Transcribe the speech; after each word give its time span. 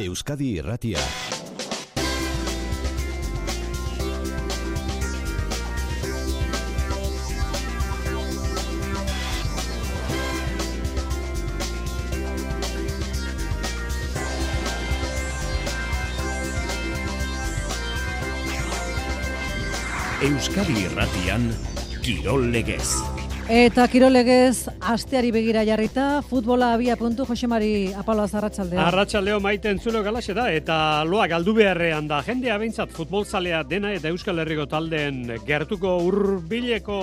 Euskadi 0.00 0.52
Irratia. 0.60 1.00
Euskadi 20.22 20.86
Irratian 20.86 21.50
Kirol 22.04 22.52
Legez. 22.52 23.17
Eta 23.48 23.86
kirolegez 23.88 24.68
asteari 24.84 25.30
begira 25.32 25.62
jarrita, 25.64 26.20
futbola 26.20 26.74
abia 26.74 26.98
puntu 27.00 27.24
Josemari 27.24 27.94
Apalo 27.96 28.26
Arratsaldea. 28.28 28.82
Arratsaldeo 28.90 29.38
maite 29.40 29.70
entzulo 29.72 30.02
galaxe 30.04 30.34
da 30.36 30.50
eta 30.52 31.02
loa 31.08 31.24
galdu 31.32 31.54
beharrean 31.56 32.10
da. 32.10 32.18
Jendea 32.26 32.58
behintzat 32.60 32.92
futbolzalea 32.92 33.62
dena 33.64 33.94
eta 33.96 34.12
Euskal 34.12 34.44
Herriko 34.44 34.66
taldeen 34.68 35.32
gertuko 35.48 35.96
hurbileko 36.04 37.00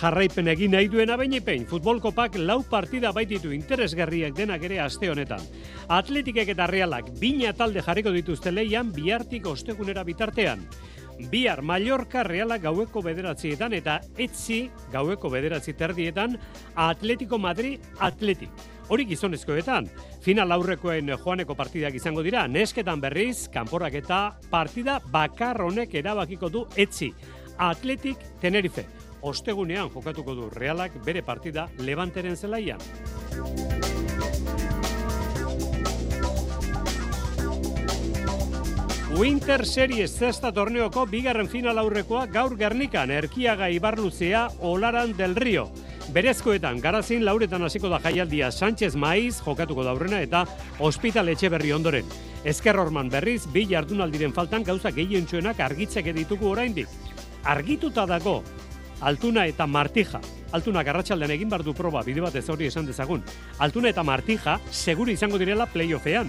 jarraipen 0.00 0.48
egin 0.48 0.72
nahi 0.78 0.88
duena 0.88 1.20
bainipein. 1.20 1.68
Futbol 1.68 2.00
kopak 2.00 2.40
lau 2.40 2.62
partida 2.64 3.12
baititu 3.12 3.52
interesgarriak 3.52 4.32
denak 4.32 4.64
ere 4.64 4.80
aste 4.80 5.12
honetan. 5.12 5.44
Atletikek 5.92 6.56
eta 6.56 6.72
realak 6.72 7.12
bina 7.20 7.52
talde 7.52 7.84
jarriko 7.84 8.16
dituzte 8.16 8.48
leian 8.48 8.96
bihartik 8.96 9.44
ostegunera 9.44 10.08
bitartean. 10.08 10.64
Bihar 11.18 11.62
Mallorca 11.62 12.22
Reala 12.22 12.58
gaueko 12.60 13.00
bederatzietan 13.02 13.72
eta 13.76 14.00
etzi 14.20 14.66
gaueko 14.92 15.30
bederatzi 15.32 15.72
terdietan 15.74 16.36
Atletico 16.74 17.38
Madrid 17.38 17.80
Atletik. 17.98 18.50
Hori 18.88 19.06
gizonezkoetan, 19.08 19.88
final 20.22 20.52
aurrekoen 20.54 21.10
joaneko 21.16 21.56
partidak 21.58 21.96
izango 21.98 22.22
dira, 22.22 22.46
nesketan 22.46 23.00
berriz, 23.02 23.48
kanporak 23.50 23.96
eta 23.98 24.20
partida 24.50 25.00
bakar 25.10 25.64
honek 25.64 25.94
erabakiko 26.02 26.52
du 26.52 26.66
etzi. 26.76 27.10
Atletik 27.58 28.22
Tenerife. 28.40 28.86
Ostegunean 29.26 29.90
jokatuko 29.90 30.36
du 30.36 30.50
Realak 30.54 31.00
bere 31.04 31.24
partida 31.26 31.66
Levanteren 31.78 32.36
zelaian. 32.36 32.78
Winter 39.16 39.64
Series 39.64 40.12
zesta 40.12 40.50
torneoko 40.52 41.06
bigarren 41.08 41.46
final 41.48 41.78
aurrekoa 41.80 42.26
gaur 42.28 42.52
Gernikan 42.58 43.08
Erkiaga 43.08 43.70
Ibarluzea 43.72 44.42
Olaran 44.60 45.14
del 45.16 45.32
Rio. 45.34 45.70
Berezkoetan 46.12 46.82
garazin 46.84 47.22
lauretan 47.24 47.64
hasiko 47.64 47.88
da 47.88 47.96
jaialdia 48.04 48.50
Sánchez 48.52 48.92
Maiz 48.94 49.38
jokatuko 49.40 49.86
da 49.86 49.94
aurrena 49.94 50.18
eta 50.20 50.42
Hospital 50.84 51.30
Etxeberri 51.32 51.72
ondoren. 51.72 52.04
Ezker 52.44 52.76
Orman 52.76 53.08
berriz 53.08 53.46
bi 53.54 53.62
jardunaldiren 53.70 54.34
faltan 54.36 54.66
gauza 54.66 54.92
gehientsuenak 54.92 55.62
argitzek 55.64 56.10
ditugu 56.12 56.50
oraindik. 56.50 56.88
Argituta 57.44 58.04
dago 58.04 58.42
Altuna 59.00 59.46
eta 59.46 59.66
Martija. 59.66 60.20
Altuna 60.52 60.82
garratxaldean 60.84 61.32
egin 61.32 61.48
bardu 61.48 61.72
proba 61.72 62.02
bide 62.04 62.20
batez 62.20 62.44
hori 62.50 62.68
esan 62.68 62.84
dezagun. 62.84 63.24
Altuna 63.64 63.88
eta 63.88 64.04
Martija 64.04 64.58
seguri 64.70 65.16
izango 65.16 65.40
direla 65.40 65.64
playoffean. 65.72 66.28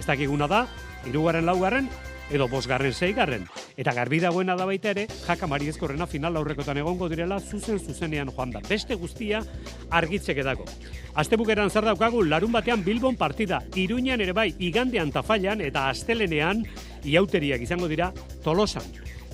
Ez 0.00 0.06
dakiguna 0.06 0.50
da, 0.50 0.64
irugarren 1.06 1.46
laugarren, 1.46 1.88
edo 2.30 2.48
bosgarren 2.48 2.92
zeigarren. 2.92 3.46
Eta 3.76 3.92
garbi 3.92 4.20
dagoena 4.20 4.56
da 4.56 4.66
baita 4.68 4.90
ere, 4.94 5.06
jaka 5.26 5.46
mariezkorrena 5.50 6.06
final 6.06 6.36
aurrekotan 6.36 6.78
egongo 6.80 7.08
direla 7.08 7.40
zuzen 7.40 7.78
zuzenean 7.78 8.30
joan 8.34 8.54
da. 8.54 8.62
Beste 8.68 8.94
guztia 8.94 9.42
argitzek 9.90 10.38
edako. 10.44 10.66
Astebukeran 11.14 11.70
zer 11.70 11.84
daukagu, 11.84 12.24
larun 12.24 12.52
batean 12.52 12.84
Bilbon 12.84 13.16
partida, 13.16 13.62
iruñan 13.74 14.20
ere 14.20 14.32
bai, 14.32 14.52
igandean 14.58 15.12
tafailan 15.12 15.60
eta 15.60 15.88
astelenean 15.90 16.64
iauteriak 17.04 17.62
izango 17.62 17.88
dira 17.88 18.12
tolosan. 18.42 18.82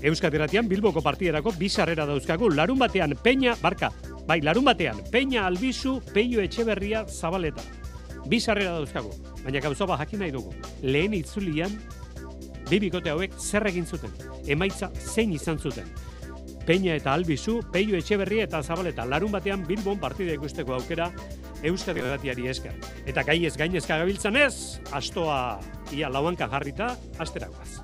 Euskateratian 0.03 0.69
Bilboko 0.69 1.03
partiderako 1.05 1.53
bizarrera 1.59 2.07
dauzkagu, 2.09 2.49
larun 2.51 2.79
batean 2.79 3.13
Peña, 3.23 3.55
barka, 3.61 3.91
bai, 4.27 4.41
larun 4.41 4.65
batean 4.65 5.03
Peña 5.13 5.47
Albizu, 5.47 6.01
Peio 6.15 6.41
Etxeberria, 6.41 7.05
Zabaleta. 7.07 7.63
Bizarrera 8.27 8.73
dauzkagu, 8.79 9.13
baina 9.45 9.61
gauza 9.61 9.87
jakin 9.97 10.21
nahi 10.21 10.33
dugu. 10.33 10.55
Lehen 10.83 11.15
itzulian 11.15 11.77
bi 12.71 12.79
bikote 12.87 13.11
hauek 13.11 13.35
zer 13.39 13.67
egin 13.67 13.87
zuten, 13.87 14.13
emaitza 14.47 14.91
zein 14.95 15.33
izan 15.35 15.59
zuten. 15.59 15.89
Peña 16.67 16.95
eta 16.95 17.13
Albizu, 17.17 17.61
Peio 17.73 17.97
Etxeberria 17.99 18.45
eta 18.47 18.63
Zabaleta 18.63 19.07
larun 19.09 19.33
batean 19.33 19.65
Bilbon 19.67 19.99
partida 19.99 20.37
ikusteko 20.37 20.77
aukera 20.77 21.09
Euskadi 21.67 22.05
Ratiari 22.05 22.47
esker. 22.49 22.77
Eta 23.11 23.25
gai 23.27 23.41
ez 23.47 23.57
gainezka 23.59 23.99
gabiltzan 23.99 24.37
ez, 24.39 24.79
astoa 24.93 25.59
ia 25.93 26.09
lauanka 26.09 26.49
jarrita, 26.53 26.95
asteragoaz. 27.19 27.81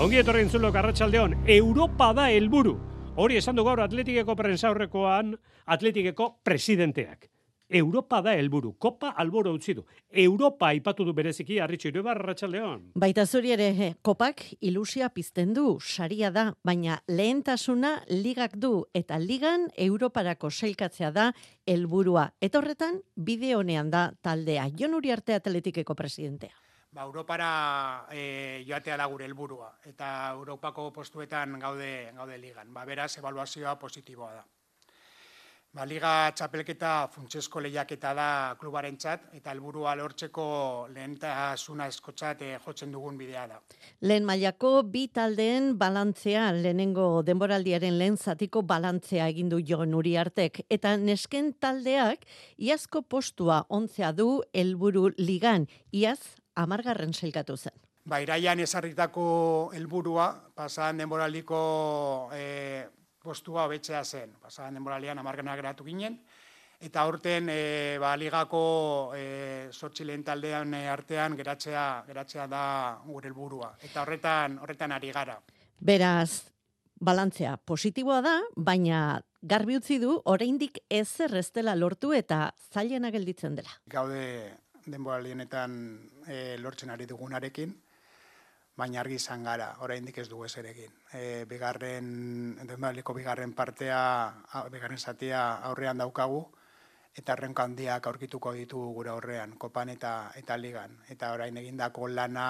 Ongi 0.00 0.22
etorri 0.22 0.46
entzulo 0.46 0.72
Arratsaldeon, 0.72 1.42
Europa 1.46 2.12
da 2.14 2.30
helburu. 2.32 2.78
Hori 3.18 3.36
esan 3.36 3.56
du 3.58 3.64
gaur 3.66 3.82
Atletikeko 3.82 4.36
prensaurrekoan 4.38 5.34
Atletikeko 5.66 6.38
presidenteak. 6.46 7.28
Europa 7.68 8.20
da 8.22 8.32
helburu. 8.32 8.72
Kopa 8.78 9.10
alboro 9.16 9.52
utzi 9.52 9.74
du. 9.74 9.84
Europa 10.10 10.68
aipatu 10.68 11.04
du 11.04 11.12
bereziki 11.12 11.58
Arritxo 11.60 11.88
Irubar 11.88 12.16
Arratsaldeon. 12.18 12.92
Baita 12.94 13.26
zuri 13.26 13.52
ere, 13.52 13.68
he, 13.76 13.90
kopak 14.02 14.44
ilusia 14.60 15.08
pizten 15.10 15.52
du, 15.54 15.78
saria 15.80 16.30
da, 16.30 16.54
baina 16.64 17.00
lehentasuna 17.08 17.98
ligak 18.08 18.56
du 18.56 18.86
eta 18.94 19.18
ligan 19.18 19.68
Europarako 19.76 20.50
sailkatzea 20.50 21.10
da 21.12 21.32
helburua. 21.66 22.30
Eta 22.40 22.58
horretan 22.58 23.02
bide 23.14 23.54
honean 23.56 23.90
da 23.90 24.08
taldea. 24.22 24.68
Jon 24.78 24.94
Uriarte 24.94 25.34
Atletikeko 25.36 25.94
presidentea. 25.94 26.56
Ba, 26.90 27.04
Europara 27.04 28.08
e, 28.10 28.64
joatea 28.66 28.96
da 28.96 29.06
gure 29.12 29.26
helburua 29.28 29.74
eta 29.84 30.30
Europako 30.32 30.88
postuetan 30.92 31.58
gaude 31.60 32.10
gaude 32.16 32.38
ligan. 32.40 32.72
Ba, 32.72 32.86
beraz 32.88 33.12
ebaluazioa 33.20 33.76
positiboa 33.78 34.32
da. 34.32 34.46
Ba, 35.76 35.84
Liga 35.84 36.32
txapelketa 36.32 36.90
funtsesko 37.12 37.60
lehiaketa 37.60 38.14
da 38.16 38.28
klubaren 38.56 38.94
txat, 38.96 39.26
eta 39.36 39.52
helburua 39.52 39.92
lortzeko 40.00 40.46
lehentasuna 40.94 41.90
eskotzat 41.92 42.40
eh, 42.46 42.54
jotzen 42.64 42.94
dugun 42.94 43.18
bidea 43.20 43.44
da. 43.50 43.60
Lehen 44.00 44.24
mailako 44.24 44.70
bi 44.88 45.04
taldeen 45.12 45.74
balantzea, 45.78 46.46
lehenengo 46.56 47.20
denboraldiaren 47.28 48.00
lehen 48.00 48.16
zatiko 48.16 48.64
balantzea 48.64 49.28
egin 49.28 49.52
du 49.52 49.60
Jon 49.60 49.92
Uriartek, 50.00 50.62
eta 50.72 50.96
nesken 50.96 51.52
taldeak 51.60 52.24
iazko 52.56 53.04
postua 53.04 53.66
ontzea 53.68 54.14
du 54.16 54.30
helburu 54.56 55.10
ligan, 55.20 55.68
iaz 55.92 56.40
amargarren 56.56 57.12
sailkatu 57.12 57.60
zen. 57.60 57.76
Ba, 58.08 58.22
iraian 58.24 58.64
esarritako 58.64 59.70
helburua, 59.76 60.32
pasan 60.56 61.04
denboraldiko 61.04 61.58
eh, 62.32 62.86
postua 63.28 63.68
hobetzea 63.68 64.02
zen. 64.04 64.34
Pasadan 64.40 64.78
denboralean 64.80 65.20
amargena 65.20 65.56
geratu 65.58 65.84
ginen, 65.84 66.18
eta 66.80 67.02
aurten 67.04 67.48
e, 67.52 67.60
ba, 68.00 68.14
ligako 68.16 68.62
e, 69.16 69.68
sortzi 69.72 70.06
lehen 70.06 70.24
taldean 70.24 70.74
e, 70.78 70.84
artean 70.88 71.36
geratzea, 71.38 71.86
geratzea 72.06 72.46
da 72.50 72.62
gure 73.06 73.28
helburua. 73.28 73.74
Eta 73.84 74.04
horretan, 74.04 74.60
horretan 74.62 74.94
ari 74.94 75.10
gara. 75.14 75.38
Beraz, 75.78 76.50
balantzea 77.00 77.56
positiboa 77.56 78.20
da, 78.22 78.36
baina 78.56 79.20
garbi 79.42 79.76
utzi 79.78 79.98
du 80.02 80.16
oraindik 80.26 80.80
ezer 80.90 81.34
ez 81.38 81.50
dela 81.54 81.74
lortu 81.78 82.12
eta 82.14 82.48
zailena 82.72 83.10
gelditzen 83.14 83.58
dela. 83.58 83.74
Gaude 83.90 84.24
denboralienetan 84.88 85.74
e, 86.26 86.56
lortzen 86.62 86.90
ari 86.90 87.06
dugunarekin, 87.06 87.74
baina 88.78 89.00
argi 89.02 89.18
izan 89.18 89.42
gara, 89.42 89.72
oraindik 89.82 90.20
ez 90.22 90.28
dugu 90.30 90.46
ezer 90.46 90.68
egin. 90.70 90.92
E, 91.12 91.44
bigarren, 91.50 92.12
denbaliko 92.68 93.14
bigarren 93.16 93.52
partea, 93.58 94.00
bigarren 94.70 95.02
zatia 95.02 95.42
aurrean 95.70 95.98
daukagu, 95.98 96.44
eta 97.18 97.34
arrenko 97.34 97.64
handiak 97.64 98.06
aurkituko 98.06 98.52
ditu 98.54 98.80
gure 98.94 99.10
aurrean, 99.10 99.56
kopan 99.58 99.90
eta 99.94 100.12
eta 100.38 100.56
ligan. 100.56 100.94
Eta 101.10 101.32
orain 101.34 101.56
egindako 101.58 102.08
lana 102.12 102.48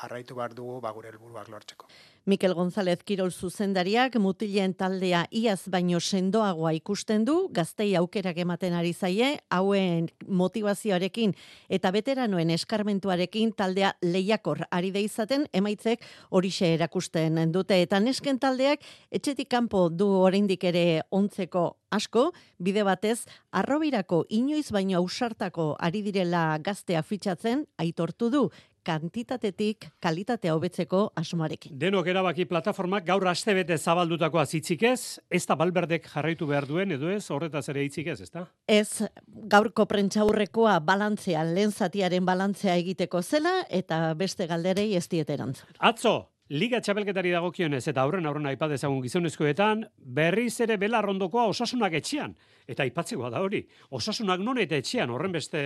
jarraitu 0.00 0.34
behar 0.40 0.56
dugu 0.58 0.80
ba, 0.82 0.90
gure 0.96 1.12
helburuak 1.12 1.52
lortzeko. 1.54 1.86
Mikel 2.30 2.54
González 2.54 3.00
Kirol 3.02 3.32
zuzendariak 3.34 4.14
mutilen 4.22 4.70
taldea 4.78 5.24
iaz 5.34 5.64
baino 5.66 5.98
sendoagoa 5.98 6.70
ikusten 6.76 7.24
du, 7.26 7.48
gaztei 7.50 7.88
aukerak 7.98 8.38
ematen 8.38 8.76
ari 8.78 8.92
zaie, 8.94 9.32
hauen 9.50 10.06
motivazioarekin 10.28 11.34
eta 11.78 11.90
veteranoen 11.90 12.54
eskarmentuarekin 12.54 13.50
taldea 13.58 13.96
lehiakor 14.06 14.62
ari 14.70 14.92
da 14.94 15.02
izaten 15.02 15.48
emaitzek 15.50 16.06
horixe 16.30 16.70
erakusten 16.76 17.42
dute. 17.50 17.82
Eta 17.82 17.98
nesken 17.98 18.38
taldeak 18.38 18.86
etxetik 19.10 19.50
kanpo 19.50 19.88
du 19.90 20.06
oraindik 20.22 20.70
ere 20.70 21.02
ontzeko 21.10 21.66
asko, 21.90 22.30
bide 22.62 22.84
batez, 22.86 23.26
arrobirako 23.50 24.22
inoiz 24.30 24.70
baino 24.70 25.00
ausartako 25.00 25.72
ari 25.82 26.02
direla 26.06 26.44
gaztea 26.62 27.02
fitxatzen, 27.02 27.66
aitortu 27.82 28.30
du, 28.30 28.44
kantitatetik 28.86 29.86
kalitatea 30.00 30.54
hobetzeko 30.54 31.02
asmoarekin. 31.20 31.76
Denok 31.78 32.06
erabaki 32.10 32.46
plataformak 32.48 33.06
gaur 33.06 33.26
astebete 33.28 33.76
zabaldutakoa 33.78 34.46
zitzik 34.46 34.82
ez, 34.82 35.18
ez 35.30 35.44
da 35.46 35.56
balberdek 35.60 36.08
jarraitu 36.08 36.46
behar 36.46 36.66
duen, 36.68 36.92
edo 36.96 37.10
ez, 37.10 37.22
horretaz 37.30 37.68
ere 37.68 37.84
hitzik 37.84 38.10
ez, 38.14 38.20
ez 38.20 38.30
da? 38.30 38.46
Ez, 38.68 39.04
gaurko 39.26 39.86
prentxaurrekoa 39.90 40.78
balantzea, 40.80 41.44
lehen 41.44 41.72
zatiaren 41.72 42.24
balantzea 42.26 42.76
egiteko 42.80 43.22
zela, 43.22 43.60
eta 43.68 44.14
beste 44.14 44.46
galderei 44.50 44.94
ez 44.96 45.06
dieterantzun. 45.10 45.76
Atzo, 45.78 46.29
Liga 46.50 46.80
txapelketari 46.82 47.30
dagokionez 47.30 47.84
eta 47.92 48.02
aurren 48.02 48.24
aurren 48.26 48.48
aipat 48.50 48.72
ezagun 48.74 49.04
gizonezkoetan, 49.04 49.84
berriz 50.02 50.56
ere 50.64 50.74
belarrondokoa 50.82 51.44
osasunak 51.46 51.94
etxean. 51.94 52.32
Eta 52.66 52.82
aipatzekoa 52.82 53.28
da 53.30 53.38
hori, 53.42 53.60
osasunak 53.94 54.42
non 54.42 54.58
eta 54.58 54.74
etxean 54.82 55.10
horren 55.14 55.30
beste 55.30 55.60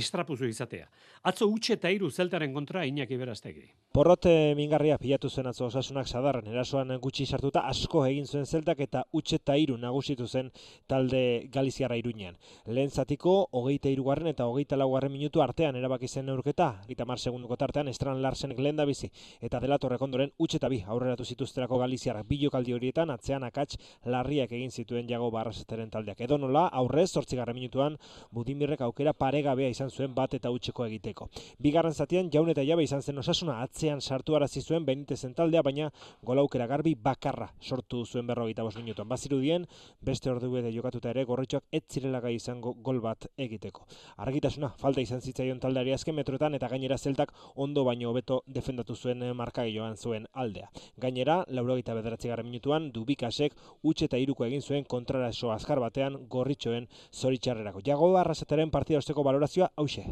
estrapuzu 0.00 0.48
izatea. 0.48 0.88
Atzo 1.28 1.44
utxe 1.48 1.74
eta 1.76 1.92
iru 1.92 2.08
zeltaren 2.10 2.54
kontra 2.54 2.86
inaki 2.88 3.18
beraztegi. 3.20 3.66
Porrote 3.92 4.54
mingarria 4.56 4.96
pilatu 5.00 5.28
zen 5.28 5.50
atzo 5.50 5.66
osasunak 5.66 6.08
sadarren, 6.08 6.48
erasoan 6.48 6.96
gutxi 7.04 7.26
sartuta 7.26 7.66
asko 7.68 8.06
egin 8.06 8.24
zuen 8.24 8.46
zeltak 8.46 8.80
eta 8.80 9.04
utxe 9.12 9.36
eta 9.42 9.58
iru 9.60 9.76
nagusitu 9.76 10.26
zen 10.26 10.50
talde 10.88 11.50
Galiziara 11.52 12.00
iruñean. 12.00 12.40
Lehen 12.66 12.90
zatiko, 12.90 13.48
hogeita 13.52 13.92
irugarren 13.92 14.32
eta 14.32 14.48
hogeita 14.48 14.80
laugarren 14.80 15.12
minutu 15.12 15.44
artean 15.44 15.76
erabaki 15.76 16.08
zen 16.08 16.26
neurketa, 16.32 16.72
gita 16.88 17.04
mar 17.04 17.18
segunduko 17.20 17.60
tartean 17.60 17.88
Estran 17.88 18.22
Larsenek 18.22 18.58
lehen 18.58 18.80
da 18.80 18.88
bizi, 18.88 19.12
eta 19.40 19.60
delatorrek 19.60 20.00
ondoren 20.00 20.29
utxe 20.38 20.58
eta 20.58 20.68
bi 20.68 20.80
aurreratu 20.86 21.24
zituzterako 21.24 21.78
Galiziarak 21.78 22.26
bilokaldi 22.28 22.74
horietan 22.76 23.10
atzean 23.10 23.44
akats 23.44 23.78
larriak 24.04 24.52
egin 24.52 24.70
zituen 24.70 25.08
jago 25.08 25.30
barrazeteren 25.30 25.90
taldeak. 25.90 26.20
Edo 26.20 26.38
nola, 26.38 26.66
aurrez, 26.68 27.10
sortzigarren 27.10 27.54
minutuan, 27.56 27.96
Budimirrek 28.30 28.80
aukera 28.86 29.12
paregabea 29.12 29.68
izan 29.68 29.90
zuen 29.90 30.14
bat 30.14 30.34
eta 30.34 30.50
utxeko 30.50 30.86
egiteko. 30.86 31.28
Bigarren 31.58 31.94
zatian, 31.94 32.30
jaun 32.32 32.50
eta 32.50 32.64
jabe 32.66 32.84
izan 32.84 33.02
zen 33.02 33.18
osasuna 33.18 33.60
atzean 33.62 34.00
sartu 34.00 34.36
arazi 34.36 34.62
zuen 34.62 34.84
benitezen 34.86 35.34
taldea, 35.34 35.62
baina 35.62 35.90
gola 36.22 36.44
aukera 36.44 36.66
garbi 36.66 36.94
bakarra 36.94 37.50
sortu 37.60 38.04
zuen 38.04 38.26
berrogeita 38.26 38.62
bos 38.62 38.76
minutuan. 38.76 39.08
Bazirudien, 39.08 39.66
beste 40.00 40.30
ordu 40.30 40.52
edo 40.60 40.70
jokatuta 40.74 41.10
ere, 41.10 41.24
gorritxoak 41.24 41.64
ez 41.72 41.82
zirelaga 41.88 42.30
izango 42.30 42.74
gol 42.82 43.00
bat 43.00 43.26
egiteko. 43.36 43.86
Argitasuna, 44.16 44.72
falta 44.78 45.00
izan 45.00 45.20
zitzaion 45.20 45.60
taldeari 45.60 45.92
azken 45.92 46.14
metroetan, 46.14 46.54
eta 46.54 46.68
gainera 46.68 46.98
zeltak 46.98 47.32
ondo 47.56 47.84
baino 47.84 48.10
hobeto 48.10 48.42
defendatu 48.46 48.94
zuen 48.96 49.24
marka 49.36 49.66
joan 49.68 49.96
zuen 50.20 50.28
aldea. 50.32 50.70
Gainera, 51.00 51.44
laurogeita 51.48 51.94
bederatzi 51.94 52.28
garren 52.28 52.46
minutuan, 52.46 52.90
dubikasek 52.92 53.54
utxe 53.82 54.06
eta 54.06 54.18
iruko 54.18 54.44
egin 54.44 54.62
zuen 54.62 54.84
kontraraso 54.84 55.52
azkar 55.52 55.80
batean 55.80 56.26
gorritxoen 56.28 56.88
zoritxarrerako. 57.12 57.80
Jago 57.84 58.16
arrasateren 58.16 58.70
partida 58.70 58.98
osteko 58.98 59.22
valorazioa 59.22 59.70
hause. 59.76 60.04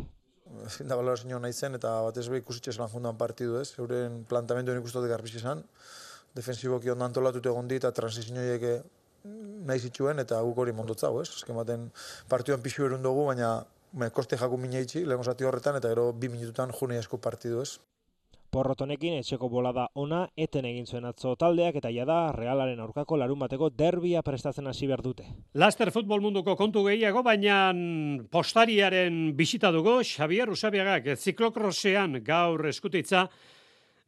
Ezin 0.64 0.88
da 0.88 0.96
valorazio 0.96 1.38
nahi 1.38 1.52
zen 1.52 1.74
eta 1.74 2.02
batez 2.02 2.28
behi 2.28 2.40
ikusitxe 2.40 2.78
lan 2.78 2.88
jundan 2.88 3.16
partidu 3.16 3.58
ez. 3.60 3.74
Euren 3.78 4.24
plantamendu 4.24 4.74
nik 4.74 4.84
ustotik 4.84 5.10
garbiz 5.10 5.34
izan. 5.34 5.62
Defensiboki 6.34 6.90
ondan 6.90 7.12
tolatut 7.12 7.44
egon 7.46 7.68
di 7.68 7.76
eta 7.76 7.90
transizioiek 7.92 8.62
eh, 8.62 8.80
nahi 9.68 9.80
zituen 9.80 10.18
eta 10.18 10.40
guk 10.40 10.58
hori 10.58 10.72
mondotzau 10.72 11.20
ez. 11.20 11.28
Ezken 11.28 11.56
baten 11.56 11.90
partioan 12.28 12.62
pixu 12.62 12.86
erun 12.86 13.02
dugu, 13.02 13.26
baina 13.26 13.64
koste 14.12 14.36
jaku 14.36 14.56
itxi, 14.56 15.04
lehen 15.04 15.20
horretan 15.20 15.76
eta 15.76 15.88
gero 15.88 16.12
bi 16.12 16.28
minututan 16.28 16.72
june 16.72 16.98
asko 16.98 17.18
partidu 17.18 17.60
ez. 17.60 17.78
Porrotonekin 18.48 19.18
etxeko 19.18 19.50
bolada 19.52 19.88
ona 20.00 20.22
eten 20.40 20.64
egin 20.64 20.86
zuen 20.88 21.04
atzo 21.04 21.34
taldeak 21.36 21.76
eta 21.82 21.90
jada 21.92 22.32
realaren 22.32 22.80
aurkako 22.80 23.18
larun 23.20 23.42
bateko 23.44 23.68
derbia 23.68 24.22
prestatzen 24.24 24.66
hasi 24.70 24.88
behar 24.88 25.02
dute. 25.04 25.26
Laster 25.52 25.92
futbol 25.92 26.22
munduko 26.24 26.56
kontu 26.56 26.86
gehiago, 26.86 27.22
baina 27.22 27.74
postariaren 28.32 29.36
bisita 29.36 29.72
dugu, 29.74 29.98
Xavier 30.00 30.48
Usabiagak, 30.48 31.12
ziklokrosean 31.16 32.22
gaur 32.24 32.64
eskutitza, 32.72 33.26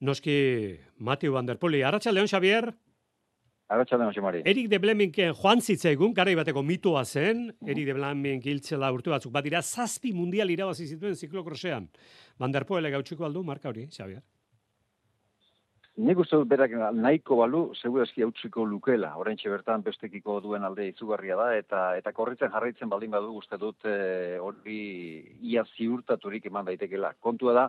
noski 0.00 0.38
Matiu 0.98 1.36
Van 1.36 1.46
Der 1.46 1.58
Puli. 1.60 1.82
Arratxa 1.84 2.12
Leon, 2.12 2.30
Xavier? 2.30 2.72
Arratxa 3.70 3.98
Leon, 4.00 4.10
Xamari. 4.10 4.40
Erik 4.50 4.66
de 4.72 4.80
Blemink 4.82 5.20
joan 5.38 5.60
zitzaigun, 5.60 6.10
garai 6.16 6.32
bateko 6.34 6.64
mitua 6.66 7.04
zen, 7.04 7.44
Erik 7.62 7.86
de 7.86 7.94
Blemink 7.94 8.48
hiltzela 8.50 8.88
urte 8.90 9.12
batzuk, 9.12 9.30
bat 9.36 9.44
dira, 9.46 9.60
zazpi 9.62 10.10
mundial 10.16 10.50
irabazi 10.50 10.88
zituen 10.88 11.14
ziklokrosean. 11.14 11.86
Van 12.40 12.52
der 12.52 12.64
Poele 12.64 12.90
gautxiko 12.90 13.26
aldu, 13.26 13.42
marka 13.44 13.68
hori, 13.68 13.86
Xavier? 13.92 14.22
Nik 16.00 16.20
uste 16.22 16.38
dut 16.38 16.48
berak 16.48 16.72
nahiko 16.96 17.36
balu, 17.42 17.60
segurazki 17.76 18.22
hautsiko 18.24 18.64
lukela, 18.64 19.10
orain 19.20 19.36
bertan 19.52 19.82
bestekiko 19.84 20.38
duen 20.40 20.64
alde 20.64 20.86
izugarria 20.88 21.36
da, 21.36 21.48
eta 21.56 21.80
eta 21.98 22.12
korritzen 22.16 22.52
jarraitzen 22.54 22.88
baldin 22.88 23.10
badu 23.10 23.34
uste 23.36 23.58
dut 23.58 23.84
eh, 23.84 24.38
hori 24.40 24.78
ia 25.52 25.64
ziurtaturik 25.76 26.46
eman 26.46 26.64
daitekela. 26.64 27.12
Kontua 27.20 27.52
da, 27.52 27.66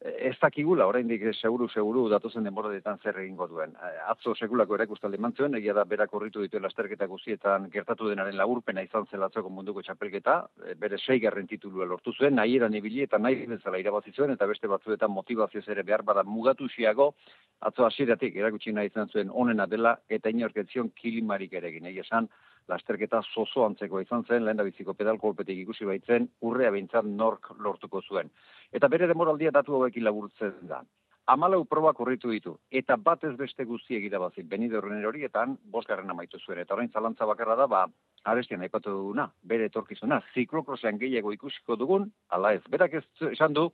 ez 0.00 0.36
dakigula, 0.40 0.86
oraindik 0.88 1.22
seguru 1.34 1.66
seguru 1.68 2.06
datozen 2.08 2.44
denboradetan 2.46 2.98
zer 3.04 3.18
egingo 3.20 3.46
duen. 3.48 3.74
Atzo 4.08 4.32
sekulako 4.34 4.78
erakustaldi 4.78 5.18
mantzuen, 5.20 5.54
egia 5.58 5.74
da 5.76 5.84
berak 5.84 6.14
horritu 6.16 6.40
ditu 6.40 6.60
lasterketa 6.60 7.06
guztietan 7.10 7.68
gertatu 7.74 8.08
denaren 8.08 8.38
laburpena 8.38 8.82
izan 8.86 9.04
zela 9.10 9.28
atzoko 9.28 9.52
munduko 9.52 9.82
txapelketa, 9.84 10.36
e, 10.64 10.74
bere 10.80 10.96
seigarren 10.98 11.46
titulua 11.50 11.84
lortu 11.84 12.14
zuen, 12.16 12.34
nahi 12.40 12.56
eran 12.56 12.74
ibili 12.74 13.02
eta 13.04 13.18
nahi 13.18 13.44
bezala 13.50 13.82
irabazi 13.82 14.14
zuen, 14.16 14.32
eta 14.32 14.48
beste 14.48 14.70
batzuetan 14.72 15.12
motivazioz 15.12 15.66
ere 15.68 15.82
behar 15.82 16.02
bada 16.02 16.24
mugatu 16.24 16.68
xiago, 16.68 17.12
atzo 17.60 17.84
hasieratik 17.84 18.36
erakutsi 18.36 18.72
nahi 18.72 18.88
izan 18.88 19.12
zuen 19.12 19.28
onena 19.30 19.66
dela, 19.66 19.98
eta 20.08 20.32
inorketzion 20.32 20.94
kilimarik 20.96 21.52
ere 21.52 21.68
egin. 21.68 21.92
esan, 22.00 22.28
lasterketa 22.70 23.20
zozo 23.34 23.66
antzeko 23.66 24.00
izan 24.04 24.24
zen, 24.28 24.44
lehen 24.46 24.60
da 24.60 24.66
biziko 24.66 24.94
pedal 24.94 25.18
kolpetik 25.18 25.58
ikusi 25.64 25.88
baitzen, 25.88 26.30
urrea 26.46 26.70
bintzat 26.74 27.06
nork 27.06 27.52
lortuko 27.58 28.02
zuen. 28.02 28.30
Eta 28.72 28.88
bere 28.88 29.10
demoraldia 29.10 29.52
datu 29.54 29.76
hauekin 29.76 30.06
laburtzen 30.06 30.56
da. 30.70 30.82
Amalau 31.30 31.60
probak 31.68 32.00
horritu 32.02 32.32
ditu, 32.32 32.56
eta 32.74 32.96
bat 32.98 33.22
ez 33.28 33.36
beste 33.38 33.64
guzti 33.68 33.94
egida 33.94 34.18
bazik, 34.18 34.48
benide 34.50 34.78
horren 34.78 35.04
horietan, 35.06 35.52
bosgarren 35.70 36.10
amaitu 36.10 36.40
zuen, 36.40 36.58
eta 36.58 36.74
orain 36.74 36.90
zalantza 36.90 37.28
bakarra 37.28 37.54
da, 37.60 37.66
ba, 37.70 37.84
arestian 38.32 38.64
aipatu 38.66 38.90
duguna, 38.96 39.28
bere 39.52 39.68
etorkizuna, 39.70 40.18
ziklokrosean 40.34 40.98
gehiago 40.98 41.30
ikusiko 41.36 41.76
dugun, 41.78 42.08
ala 42.34 42.54
ez, 42.56 42.62
berak 42.72 42.96
ez 42.98 43.04
esan 43.30 43.54
du, 43.54 43.68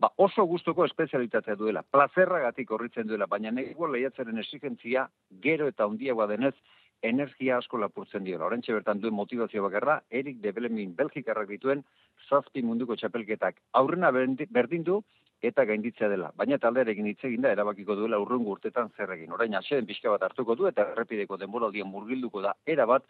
ba, 0.00 0.10
oso 0.16 0.46
gustuko 0.48 0.86
espezialitatea 0.88 1.58
duela, 1.60 1.84
plazerragatik 1.92 2.72
horritzen 2.72 3.10
duela, 3.10 3.28
baina 3.30 3.52
negua 3.52 3.90
lehiatzaren 3.92 4.40
exigentzia, 4.40 5.04
gero 5.44 5.68
eta 5.68 5.84
handiagoa 5.90 6.30
denez, 6.30 6.54
energia 7.04 7.58
asko 7.58 7.78
lapurtzen 7.78 8.24
dio. 8.24 8.40
Horentxe 8.46 8.72
bertan 8.72 9.00
duen 9.00 9.14
motivazio 9.14 9.62
bakarra, 9.66 9.98
Erik 10.10 10.40
de 10.40 10.52
Belemin 10.56 10.94
Belgikarrak 10.96 11.50
dituen 11.52 11.84
zazpi 12.28 12.62
munduko 12.62 12.96
txapelketak 12.96 13.60
aurrena 13.80 14.10
berdin 14.12 14.84
du 14.88 15.02
eta 15.44 15.66
gainditzea 15.68 16.08
dela. 16.08 16.30
Baina 16.36 16.58
taldearekin 16.58 17.10
hitz 17.10 17.20
eginda 17.28 17.52
erabakiko 17.52 17.96
duela 17.98 18.20
urrungu 18.22 18.54
urtetan 18.56 18.88
zer 18.96 19.12
egin. 19.16 19.32
Orain 19.36 19.54
hasien 19.54 19.86
pixka 19.86 20.10
bat 20.14 20.24
hartuko 20.28 20.56
du 20.56 20.68
eta 20.70 20.86
errepideko 20.94 21.36
denboraldian 21.36 21.90
murgilduko 21.90 22.40
da 22.46 22.54
era 22.76 22.86
bat 22.88 23.04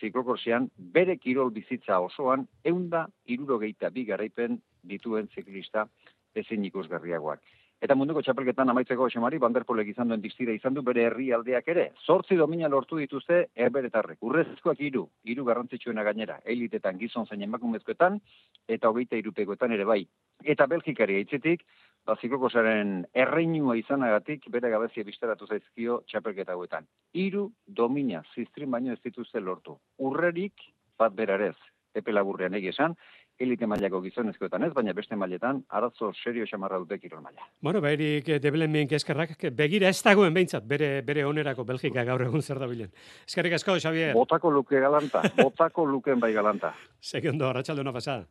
ziklokorsean 0.00 0.70
bere 0.94 1.18
kirol 1.18 1.52
bizitza 1.54 2.00
osoan 2.00 2.48
eunda 2.64 3.04
irurogeita 3.36 3.90
bi 3.90 4.06
garaipen 4.08 4.58
dituen 4.94 5.28
ziklista 5.34 5.86
ezin 6.34 6.64
ikusgarriagoak. 6.70 7.40
Eta 7.82 7.94
munduko 7.98 8.22
txapelketan 8.22 8.70
amaitzeko 8.70 9.08
xemari, 9.12 9.38
banderpolek 9.42 9.90
izan 9.90 10.08
duen 10.08 10.22
diztira 10.22 10.54
izan 10.56 10.74
du 10.74 10.82
bere 10.82 11.02
herri 11.08 11.30
aldeak 11.36 11.66
ere. 11.68 11.90
Zortzi 12.06 12.36
domina 12.36 12.68
lortu 12.68 12.96
dituzte 12.96 13.40
erberetarrek. 13.54 14.18
Urrezkoak 14.24 14.80
iru, 14.80 15.08
iru 15.24 15.44
garrantzitsuena 15.44 16.04
gainera. 16.06 16.38
Elitetan 16.44 16.98
gizon 16.98 17.26
zein 17.26 17.42
emakumezkoetan, 17.42 18.20
eta 18.68 18.88
hogeita 18.88 19.18
irupekoetan 19.20 19.74
ere 19.76 19.84
bai. 19.84 20.00
Eta 20.44 20.66
Belgikari 20.70 21.18
aitzetik, 21.20 21.66
bazikoko 22.06 22.48
erreinua 22.54 23.76
izanagatik, 23.76 24.48
bere 24.48 24.70
gabezia 24.70 25.04
bizteratu 25.04 25.46
zaizkio 25.46 26.02
txapelketa 26.06 26.52
hauetan. 26.52 26.86
Iru 27.12 27.50
domina, 27.66 28.22
ziztrin 28.34 28.70
baino 28.70 28.92
ez 28.92 29.00
dituzte 29.04 29.40
lortu. 29.40 29.78
Urrerik, 29.98 30.54
bat 30.98 31.14
berarez, 31.14 31.56
epe 31.94 32.12
laburrean 32.12 32.54
esan, 32.54 32.94
elite 33.38 33.66
mailako 33.66 34.00
gizonezkoetan 34.04 34.66
ez, 34.66 34.72
baina 34.74 34.92
beste 34.94 35.16
mailetan 35.18 35.62
arazo 35.68 36.12
serio 36.14 36.46
xamarra 36.46 36.78
dute 36.82 36.98
kirol 37.02 37.22
maila. 37.24 37.48
Bueno, 37.60 37.80
behirik 37.84 38.28
eh, 38.28 38.38
debelenbien 38.42 38.92
eskerrak, 38.94 39.34
begira 39.56 39.90
ez 39.90 40.00
dagoen 40.02 40.34
behintzat, 40.34 40.66
bere, 40.68 41.02
bere 41.02 41.24
onerako 41.26 41.64
Belgika 41.64 42.04
gaur 42.04 42.22
egun 42.28 42.42
zer 42.42 42.62
da 42.62 42.70
bilen. 42.70 42.92
Eskerrik 43.26 43.58
asko, 43.58 43.78
Xavier. 43.80 44.14
Botako 44.14 44.50
luke 44.54 44.80
galanta, 44.80 45.22
botako 45.40 45.86
luken 45.86 46.20
bai 46.20 46.32
galanta. 46.32 46.74
Segi 47.12 47.28
ondo, 47.32 47.48
arratxalde 47.50 47.84
hona 47.84 47.92
pasada. 47.92 48.26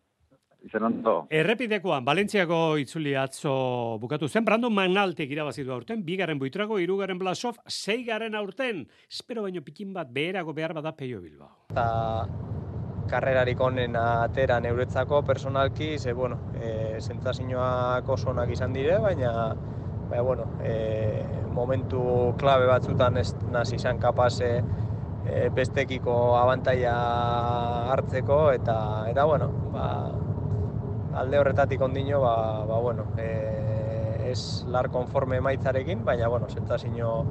Izen 0.63 0.85
ondo. 0.87 1.13
Errepidekoan, 1.27 2.05
Valentziako 2.07 2.77
itzuli 2.79 3.17
atzo 3.19 3.97
bukatu 3.99 4.29
zen, 4.29 4.45
Brandon 4.47 4.71
Magnaltek 4.71 5.33
irabazidu 5.35 5.73
aurten, 5.75 6.05
bigaren 6.07 6.39
buitrago, 6.39 6.79
irugaren 6.79 7.19
Blasov, 7.19 7.59
seigaren 7.67 8.39
aurten, 8.39 8.85
espero 9.11 9.43
baino 9.43 9.59
pikin 9.65 9.91
bat 9.91 10.07
beherago 10.15 10.55
behar 10.55 10.71
bada 10.79 10.95
peio 10.95 11.19
bilbao. 11.19 11.51
Ta 11.75 11.91
karrerarik 13.09 13.59
onen 13.61 13.95
atera 13.99 14.59
neuretzako 14.63 15.21
personalki, 15.27 15.97
ze, 15.99 16.13
bueno, 16.13 16.37
e, 16.55 16.99
zentzazinoak 17.01 18.09
oso 18.09 18.31
onak 18.31 18.51
izan 18.55 18.73
dire, 18.73 18.97
baina, 18.99 19.53
baina 20.09 20.23
bueno, 20.23 20.47
e, 20.63 21.23
momentu 21.53 22.33
klabe 22.39 22.65
batzutan 22.69 23.17
ez 23.17 23.33
nazi 23.51 23.75
izan 23.75 23.99
kapaz 23.99 24.33
e, 24.41 24.53
bestekiko 25.55 26.35
abantaia 26.37 26.93
hartzeko, 27.93 28.51
eta, 28.51 28.77
eta 29.09 29.25
bueno, 29.25 29.49
ba, 29.73 29.87
alde 31.21 31.39
horretatik 31.39 31.81
ondino, 31.81 32.21
ba, 32.21 32.35
ba, 32.67 32.79
bueno, 32.79 33.07
e, 33.17 34.31
ez 34.31 34.65
lar 34.67 34.89
konforme 34.89 35.37
emaitzarekin, 35.37 36.03
baina, 36.05 36.27
bueno, 36.27 36.49
sentazio 36.49 37.25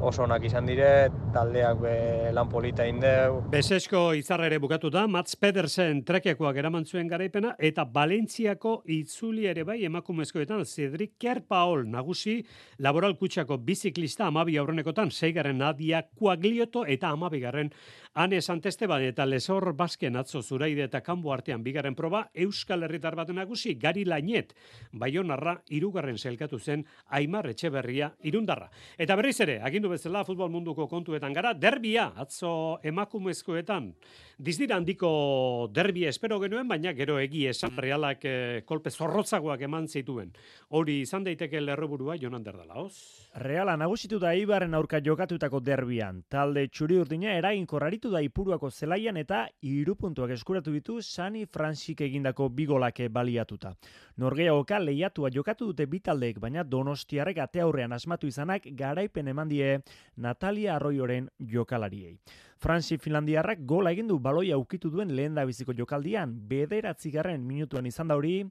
oso 0.00 0.22
onak 0.22 0.44
izan 0.46 0.66
dire, 0.68 1.08
taldeak 1.34 1.80
be, 1.82 1.94
lan 2.34 2.48
polita 2.50 2.86
indeu. 2.86 3.40
Besesko 3.50 4.12
izarra 4.18 4.46
ere 4.46 4.60
bukatu 4.62 4.90
da, 4.94 5.06
Mats 5.10 5.34
Pedersen 5.36 6.04
trekekoak 6.06 6.56
eraman 6.60 6.86
zuen 6.86 7.08
garaipena, 7.10 7.54
eta 7.58 7.84
Valentziako 7.94 8.78
itzuli 8.94 9.48
ere 9.50 9.64
bai 9.66 9.80
emakumezkoetan, 9.88 10.64
Cedric 10.68 11.16
Kerpaol 11.18 11.86
nagusi, 11.90 12.38
laboral 12.84 13.16
kutsako 13.18 13.58
biziklista 13.58 14.28
amabi 14.28 14.58
aurrenekotan, 14.58 15.10
zeigaren 15.10 15.58
Nadia 15.58 16.04
Kuaglioto 16.14 16.84
eta 16.86 17.10
amabigarren 17.14 17.72
Ane 18.18 18.40
Santesteban 18.42 19.04
eta 19.06 19.22
Lesor 19.30 19.76
Basken 19.78 20.16
atzo 20.18 20.40
zuraide 20.42 20.82
eta 20.88 20.98
kanbo 21.06 21.30
artean 21.30 21.62
bigarren 21.62 21.94
proba, 21.94 22.24
Euskal 22.34 22.82
Herritar 22.82 23.14
bat 23.14 23.28
nagusi, 23.30 23.76
Gari 23.78 24.02
Lainet, 24.04 24.56
Baionarra, 24.90 25.52
irugarren 25.70 26.18
zelkatu 26.18 26.58
zen, 26.58 26.82
Aimar 27.14 27.46
Etxeberria, 27.46 28.08
irundarra. 28.26 28.72
Eta 28.98 29.14
berriz 29.14 29.36
ere, 29.46 29.60
agindu 29.62 29.92
bezala 29.92 30.24
futbol 30.26 30.50
munduko 30.50 30.88
kontuetan 30.90 31.36
gara, 31.36 31.52
derbia, 31.54 32.08
atzo 32.18 32.80
emakumezkoetan, 32.82 33.92
dizdira 34.34 34.80
handiko 34.82 35.68
derbia 35.70 36.10
espero 36.10 36.40
genuen, 36.42 36.66
baina 36.66 36.96
gero 36.98 37.20
egi 37.22 37.44
esan 37.46 37.78
realak 37.78 38.26
eh, 38.26 38.64
kolpe 38.66 38.90
zorrotzagoak 38.90 39.62
eman 39.68 39.86
zituen. 39.86 40.34
Hori 40.74 41.00
izan 41.04 41.22
daiteke 41.22 41.62
lerroburua, 41.62 42.18
Jonan 42.18 42.42
Derdala, 42.42 42.82
hoz? 42.82 43.28
Reala 43.38 43.76
nagusitu 43.78 44.18
da 44.18 44.34
Ibarren 44.34 44.74
aurka 44.74 44.98
jokatutako 45.04 45.60
derbian. 45.62 46.24
Talde 46.26 46.66
txuri 46.66 46.98
urdina 46.98 47.34
eraginkorraritu 47.38 48.07
da 48.10 48.20
Ipuruako 48.24 48.70
zelaian 48.70 49.16
eta 49.20 49.44
irupuntuak 49.62 50.30
eskuratu 50.34 50.72
ditu 50.72 50.98
Sani 51.02 51.44
Fransik 51.46 52.00
egindako 52.06 52.48
bigolake 52.48 53.08
baliatuta. 53.08 53.74
Norgeaoka 54.16 54.78
lehiatua 54.82 55.30
jokatu 55.34 55.70
dute 55.70 55.86
bitaldeek, 55.86 56.40
baina 56.40 56.64
donostiarrek 56.64 57.38
ate 57.44 57.60
aurrean 57.64 57.92
asmatu 57.92 58.26
izanak 58.26 58.66
garaipen 58.76 59.28
eman 59.28 59.48
die 59.48 59.78
Natalia 60.16 60.76
Arroyoren 60.76 61.28
jokalariei. 61.38 62.16
Fransi 62.58 62.98
Finlandiarrak 62.98 63.60
gola 63.64 63.92
egin 63.94 64.08
du 64.08 64.18
baloia 64.18 64.58
ukitu 64.58 64.90
duen 64.90 65.14
lehen 65.14 65.34
da 65.34 65.44
biziko 65.46 65.72
jokaldian, 65.72 66.32
bederatzigarren 66.48 67.44
minutuan 67.46 67.86
izan 67.86 68.08
da 68.08 68.16
hori, 68.18 68.42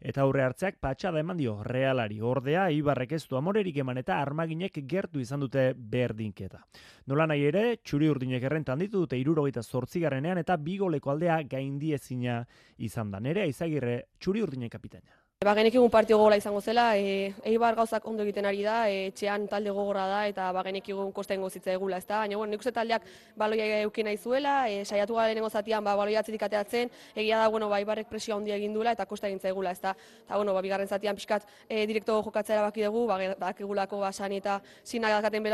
eta 0.00 0.22
aurre 0.22 0.44
hartzeak 0.44 0.78
patxada 0.80 1.20
eman 1.20 1.36
dio 1.36 1.56
realari. 1.64 2.20
Ordea, 2.20 2.68
Ibarrek 2.70 3.12
ez 3.12 3.22
du 3.28 3.36
amorerik 3.36 3.76
eman 3.82 3.98
eta 3.98 4.20
armaginek 4.20 4.80
gertu 4.88 5.20
izan 5.20 5.40
dute 5.40 5.72
berdinketa. 5.74 6.62
Nola 7.06 7.26
nahi 7.26 7.44
ere, 7.48 7.64
txuri 7.82 8.08
urdinek 8.12 8.42
errentan 8.42 8.78
ditu 8.78 9.04
dute 9.04 9.18
irurogeita 9.18 9.62
zortzigarrenean 9.62 10.38
eta 10.38 10.56
bigoleko 10.56 11.10
aldea 11.10 11.42
gaindiezina 11.48 12.42
izan 12.78 13.10
da. 13.10 13.20
Nerea 13.20 13.46
izagirre 13.50 14.00
txuri 14.18 14.42
urdinek 14.42 14.72
kapitaina. 14.72 15.23
Ba, 15.44 15.52
genek 15.52 15.74
egun 15.76 15.90
partio 15.92 16.16
gogora 16.16 16.38
izango 16.40 16.62
zela, 16.64 16.94
e, 16.96 17.34
eibar 17.44 17.74
gauzak 17.76 18.06
ondo 18.08 18.24
egiten 18.24 18.46
ari 18.48 18.62
da, 18.64 18.76
e, 18.88 19.10
txean 19.12 19.42
talde 19.52 19.74
gogorra 19.76 20.06
da, 20.08 20.20
eta 20.30 20.46
ba, 20.56 20.62
genek 20.64 20.86
egun 20.88 21.10
kosta 21.12 21.36
ingo 21.36 21.50
zitza 21.50 21.74
egula, 21.74 21.98
ez 22.00 22.06
da? 22.06 22.22
Baina, 22.22 22.38
bueno, 22.40 22.54
nik 22.54 22.62
uste 22.64 22.70
taldeak 22.72 23.04
baloia 23.36 23.66
eukin 23.82 24.08
nahi 24.08 24.16
zuela, 24.16 24.54
e, 24.72 24.86
saiatu 24.86 25.18
gara 25.18 25.26
lehenengo 25.28 25.50
zatian, 25.50 25.84
ba, 25.84 25.92
baloia 26.00 26.22
atzetik 26.22 26.46
ateatzen, 26.46 26.88
egia 27.14 27.42
da, 27.42 27.50
bueno, 27.52 27.68
ba, 27.68 27.82
eibarrek 27.82 28.08
presio 28.08 28.38
handia 28.38 28.56
egin 28.56 28.72
duela, 28.72 28.94
eta 28.96 29.04
kosta 29.10 29.28
egin 29.28 29.42
egula, 29.50 29.74
ez 29.76 29.82
da? 29.82 29.92
Eta, 30.22 30.38
bueno, 30.38 30.54
ba, 30.56 30.62
bigarren 30.64 30.88
zatian 30.88 31.20
pixkat 31.20 31.44
e, 31.68 31.84
direkto 31.92 32.22
jokatzea 32.22 32.56
erabaki 32.56 32.88
dugu, 32.88 33.04
ba, 33.12 33.18
dak 33.36 33.60
egulako 33.60 34.00
ba, 34.00 34.12
sani 34.12 34.40
eta 34.40 34.62
zina 34.82 35.10
dakaten 35.10 35.44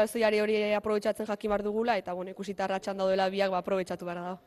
hori 0.45 0.73
aprobetsatzen 0.73 1.27
jakimar 1.27 1.65
dugula, 1.65 1.99
eta, 1.99 2.13
bueno, 2.13 2.31
ikusita 2.31 2.69
ratxan 2.69 2.97
daudela 2.97 3.29
biak, 3.29 3.51
ba, 3.51 3.59
aprobetsatu 3.59 4.07
behar 4.07 4.23
da. 4.23 4.39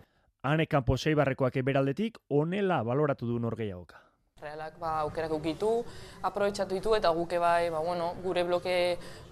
Hane 0.44 0.68
kanpo 0.68 0.96
seibarrekoak 0.96 1.58
eberaldetik, 1.58 2.18
onela 2.30 2.82
baloratu 2.82 3.28
du 3.28 3.40
norgeiagoka. 3.40 4.13
Realak 4.44 4.76
ba, 4.76 5.08
aukerak 5.08 5.32
ukitu, 5.32 5.86
aprobetsatu 6.20 6.76
ditu 6.76 6.92
eta 6.98 7.08
guke 7.16 7.38
bai, 7.40 7.70
ba, 7.72 7.80
bueno, 7.80 8.10
gure 8.26 8.44
bloke, 8.44 8.76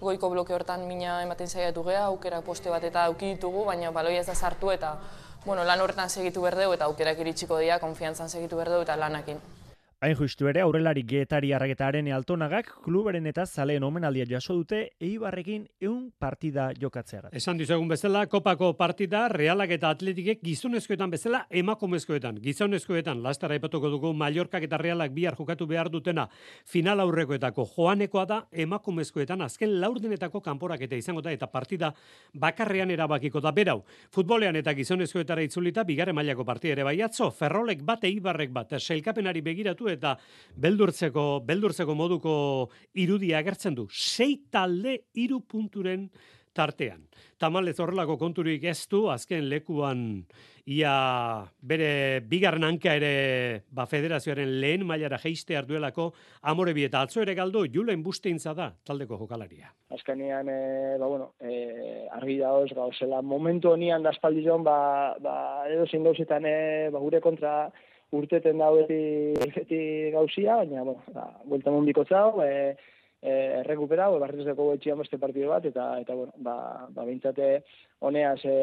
goiko 0.00 0.30
bloke 0.32 0.54
hortan 0.56 0.86
mina 0.88 1.18
ematen 1.20 1.52
zaiatu 1.52 1.84
gea, 1.84 2.06
aukerak 2.08 2.40
poste 2.46 2.72
bat 2.72 2.84
eta 2.88 3.04
auki 3.10 3.34
ditugu, 3.34 3.66
baina 3.68 3.90
baloia 3.92 4.22
ez 4.22 4.26
da 4.30 4.34
sartu 4.34 4.72
eta 4.72 4.94
bueno, 5.44 5.66
lan 5.68 5.84
horretan 5.84 6.08
segitu 6.08 6.40
berdeu 6.40 6.72
eta 6.72 6.88
aukerak 6.88 7.20
iritsiko 7.20 7.58
dira, 7.60 7.76
konfiantzan 7.82 8.32
segitu 8.32 8.56
berdeu 8.56 8.80
eta 8.86 8.96
lanakin. 8.96 9.42
Hain 10.02 10.16
justu 10.18 10.48
ere, 10.50 10.58
aurrelari 10.64 11.04
getari 11.06 11.52
arraketaren 11.54 12.08
altonagak, 12.10 12.72
klubaren 12.82 13.28
eta 13.30 13.44
zaleen 13.46 13.84
omenaldia 13.86 14.24
jaso 14.26 14.56
dute, 14.58 14.78
eibarrekin 14.98 15.68
eun 15.78 16.08
partida 16.18 16.64
jokatzeagat. 16.74 17.36
Esan 17.38 17.60
dizuegun 17.60 17.86
bezala, 17.86 18.24
kopako 18.26 18.72
partida, 18.74 19.20
realak 19.30 19.70
eta 19.76 19.92
atletikek 19.94 20.40
gizonezkoetan 20.42 21.12
bezala, 21.12 21.44
emakumezkoetan. 21.60 22.40
Gizonezkoetan, 22.42 23.20
lastara 23.22 23.54
ipatuko 23.60 23.92
dugu, 23.92 24.10
Mallorcak 24.10 24.66
eta 24.66 24.80
realak 24.82 25.14
bihar 25.14 25.36
jokatu 25.38 25.68
behar 25.70 25.86
dutena, 25.94 26.26
final 26.66 27.04
aurrekoetako 27.06 27.68
joanekoa 27.76 28.26
da, 28.26 28.40
emakumezkoetan, 28.50 29.46
azken 29.46 29.78
laurdenetako 29.84 30.42
kanporak 30.42 30.82
eta 30.88 30.98
izango 30.98 31.22
da, 31.22 31.30
eta 31.30 31.46
partida 31.46 31.92
bakarrean 32.34 32.90
erabakiko 32.90 33.38
da 33.38 33.54
berau. 33.54 33.84
Futbolean 34.10 34.58
eta 34.58 34.74
gizonezkoetara 34.74 35.46
itzulita, 35.46 35.86
bigarre 35.86 36.10
mailako 36.10 36.42
partida 36.50 36.80
ere 36.80 36.90
baiatzo, 36.90 37.30
ferrolek 37.30 37.86
bat, 37.86 38.02
eibarrek 38.10 38.50
bat, 38.50 38.76
selkapenari 38.82 39.46
begiratu 39.46 39.91
eta 39.94 40.16
beldurtzeko 40.56 41.42
beldurtzeko 41.46 41.94
moduko 41.94 42.34
irudia 42.94 43.38
agertzen 43.38 43.74
du. 43.74 43.88
Sei 43.90 44.42
talde 44.50 45.02
hiru 45.14 45.40
punturen 45.46 46.08
tartean. 46.52 47.06
Tamalez 47.40 47.78
horrelako 47.80 48.18
konturik 48.20 48.64
ez 48.68 48.86
du, 48.90 49.06
azken 49.10 49.48
lekuan 49.50 50.24
ia 50.70 51.42
bere 51.58 52.20
bigarren 52.30 52.62
hanka 52.62 52.94
ere 52.94 53.64
ba, 53.74 53.86
federazioaren 53.90 54.60
lehen 54.62 54.84
mailara 54.86 55.18
geiste 55.18 55.56
arduelako 55.58 56.12
amore 56.42 56.74
eta 56.84 57.00
atzo 57.02 57.20
ere 57.22 57.34
galdu 57.34 57.64
julen 57.66 58.02
busteintza 58.02 58.54
da 58.54 58.72
taldeko 58.86 59.18
jokalaria. 59.18 59.72
Azkenean, 59.90 60.48
e, 60.48 60.98
ba, 60.98 61.06
bueno, 61.06 61.32
e, 61.40 62.06
argi 62.12 62.38
da 62.38 62.52
hoz, 62.52 62.70
gauzela, 62.72 63.22
momentu 63.22 63.72
honian 63.72 64.02
da 64.02 64.10
espaldizon, 64.10 64.62
ba, 64.62 65.16
ba, 65.20 65.66
edo 65.68 65.86
gauzetan, 66.04 66.46
e, 66.46 66.90
ba, 66.92 66.98
gure 66.98 67.20
kontra 67.20 67.72
urteten 68.12 68.58
da 68.60 68.70
beti, 68.74 69.02
beti 69.40 69.82
gauzia, 70.14 70.60
baina, 70.62 70.84
bueno, 70.84 71.02
da, 71.14 71.28
buelta 71.48 71.72
mundiko 71.72 72.04
zau, 72.04 72.42
e, 72.44 72.74
e, 73.22 73.32
errekuperau, 73.62 74.18
barriz 74.20 74.44
deko 74.44 74.72
etxian 74.74 74.98
beste 75.00 75.18
partidu 75.22 75.52
bat, 75.52 75.64
eta, 75.68 75.86
eta 76.02 76.16
bueno, 76.18 76.34
ba, 76.44 76.56
ba 76.92 77.06
bintzate 77.06 77.62
honeaz 78.02 78.40
e, 78.44 78.56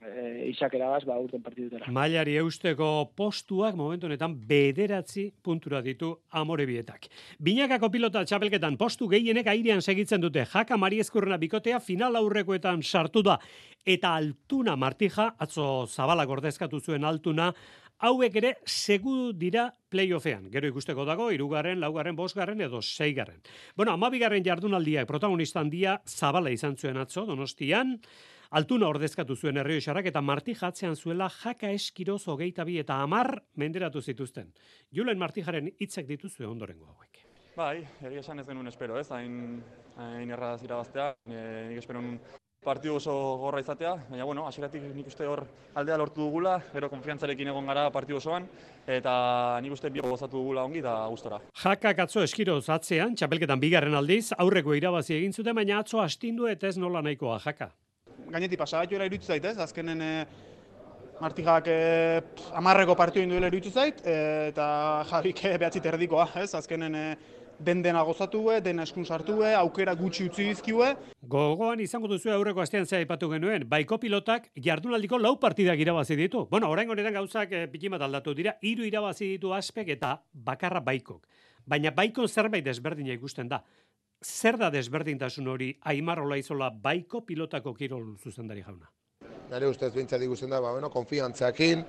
e, 0.00 0.24
isakera 0.48 0.88
gaz, 0.94 1.02
ba, 1.06 1.18
urten 1.20 1.42
partidutera. 1.44 1.90
Mailari 1.92 2.38
eusteko 2.40 2.88
postuak 3.16 3.76
momentu 3.76 4.08
honetan 4.08 4.34
bederatzi 4.48 5.28
puntura 5.44 5.82
ditu 5.84 6.14
amore 6.40 6.66
bietak. 6.66 7.10
Binakako 7.44 7.92
pilota 7.92 8.24
txapelketan 8.24 8.80
postu 8.80 9.10
gehienek 9.12 9.52
airean 9.52 9.84
segitzen 9.84 10.24
dute, 10.24 10.46
jaka 10.50 10.80
mariezkurrena 10.80 11.38
bikotea 11.44 11.78
final 11.84 12.16
aurrekoetan 12.16 12.82
sartu 12.82 13.22
da, 13.22 13.38
eta 13.84 14.16
altuna 14.16 14.78
martija, 14.80 15.34
atzo 15.38 15.84
zabalak 15.86 16.30
ordezkatu 16.32 16.80
zuen 16.80 17.04
altuna, 17.04 17.52
hauek 17.98 18.36
ere 18.36 18.52
segu 18.66 19.32
dira 19.32 19.68
playoffean. 19.90 20.50
Gero 20.52 20.68
ikusteko 20.68 21.04
dago, 21.04 21.30
irugarren, 21.32 21.80
laugarren, 21.80 22.16
bosgarren 22.16 22.60
edo 22.60 22.82
seigarren. 22.82 23.40
Bueno, 23.76 23.92
amabigarren 23.92 24.44
jardunaldia, 24.44 25.06
protagonista 25.06 25.60
handia 25.60 26.00
zabala 26.06 26.50
izan 26.50 26.76
zuen 26.76 26.96
atzo, 26.96 27.24
donostian, 27.26 27.98
altuna 28.50 28.88
ordezkatu 28.88 29.36
zuen 29.36 29.58
herrio 29.58 29.80
xarrak 29.80 30.10
eta 30.10 30.22
marti 30.22 30.54
jatzean 30.54 30.96
zuela 30.96 31.28
jaka 31.28 31.70
eskiroz 31.74 32.22
hogeita 32.28 32.64
bi 32.64 32.78
eta 32.82 33.00
amar 33.02 33.42
menderatu 33.56 34.02
zituzten. 34.02 34.52
Julen 34.92 35.18
martijaren 35.18 35.70
hitzek 35.78 36.06
dituzue 36.06 36.46
ondorengo 36.46 36.86
hauek. 36.92 37.22
Bai, 37.54 37.84
egia 38.02 38.18
esan 38.18 38.40
ez 38.42 38.48
genuen 38.48 38.66
espero, 38.66 38.98
ez? 38.98 39.06
Hain, 39.14 39.62
hain 39.96 40.30
erradaz 40.30 40.64
irabaztea. 40.66 41.12
E, 41.26 41.42
nik 41.70 41.78
espero 41.78 42.02
partidu 42.64 42.96
oso 42.96 43.12
gorra 43.42 43.60
izatea, 43.60 43.92
baina 44.08 44.24
bueno, 44.24 44.46
hasieratik 44.48 44.82
nik 44.94 45.08
uste 45.10 45.26
hor 45.28 45.44
aldea 45.76 45.98
lortu 46.00 46.24
dugula, 46.24 46.56
gero 46.72 46.88
konfiantzarekin 46.92 47.50
egon 47.52 47.68
gara 47.68 47.90
partidu 47.92 48.18
osoan 48.18 48.48
eta 48.88 49.14
nik 49.62 49.76
uste 49.76 49.90
bi 49.92 50.02
gozatu 50.04 50.40
dugula 50.40 50.64
ongi 50.64 50.80
da 50.84 50.96
gustora. 51.12 51.40
Jaka 51.62 51.94
atzo 52.06 52.24
eskiro 52.24 52.56
zatzean, 52.60 53.14
txapelketan 53.14 53.60
bigarren 53.60 53.94
aldiz, 54.00 54.32
aurreko 54.38 54.74
irabazi 54.74 55.18
egin 55.18 55.32
zuten, 55.32 55.54
baina 55.54 55.78
atzo 55.84 56.00
astindu 56.00 56.48
eta 56.48 56.68
ez 56.68 56.78
nola 56.80 57.04
nahikoa 57.04 57.38
jaka. 57.44 57.70
Gainetik 58.30 58.58
pasagatu 58.58 58.96
era 58.96 59.06
iruditu 59.06 59.28
zait, 59.28 59.44
ez? 59.44 59.58
Azkenen 59.60 60.00
e, 60.00 60.12
Martijak 61.20 61.68
e, 61.68 61.78
amarreko 62.56 62.96
partidu 62.96 63.24
induela 63.26 63.50
iruditu 63.52 63.72
zait, 63.74 64.00
e, 64.06 64.18
eta 64.50 64.66
Javik 65.10 65.44
behatzi 65.60 65.84
terdikoa, 65.84 66.30
ez? 66.40 66.52
Azkenen 66.56 66.94
e, 66.96 67.06
den 67.58 67.82
dena 67.82 68.02
gozatu 68.02 68.42
den 68.62 68.80
eskun 68.80 69.04
sartu 69.04 69.42
aukera 69.44 69.94
gutxi 69.94 70.24
utzi 70.24 70.44
dizkiue. 70.44 70.94
Gogoan 71.22 71.80
izango 71.80 72.08
duzu 72.08 72.30
aurreko 72.30 72.60
astean 72.60 72.86
zea 72.86 73.00
ipatu 73.00 73.28
genuen, 73.30 73.68
baiko 73.68 73.98
pilotak 73.98 74.50
jardunaldiko 74.56 75.18
lau 75.18 75.38
partidak 75.40 75.78
irabazi 75.78 76.16
ditu. 76.16 76.46
Bueno, 76.50 76.70
orain 76.70 76.90
honetan 76.90 77.14
gauzak 77.14 77.52
e, 77.52 77.66
pikimat 77.68 78.02
aldatu 78.02 78.34
dira, 78.34 78.56
hiru 78.62 78.84
irabazi 78.84 79.28
ditu 79.28 79.52
aspek 79.54 79.88
eta 79.88 80.22
bakarra 80.32 80.80
baikok. 80.80 81.26
Baina 81.66 81.90
baikon 81.90 82.28
zerbait 82.28 82.64
desberdina 82.64 83.12
ikusten 83.12 83.48
da. 83.48 83.62
Zer 84.24 84.56
da 84.56 84.70
desberdintasun 84.70 85.48
hori 85.48 85.74
Aimar 85.84 86.20
Olaizola 86.20 86.70
baiko 86.70 87.24
pilotako 87.26 87.74
kirol 87.74 88.16
zuzendari 88.16 88.62
jauna? 88.62 88.88
Nire 89.50 89.68
ustez 89.68 89.92
bintzat 89.94 90.22
ikusten 90.22 90.50
da, 90.50 90.60
ba, 90.60 90.72
bueno, 90.74 90.90
konfiantzakin, 90.90 91.84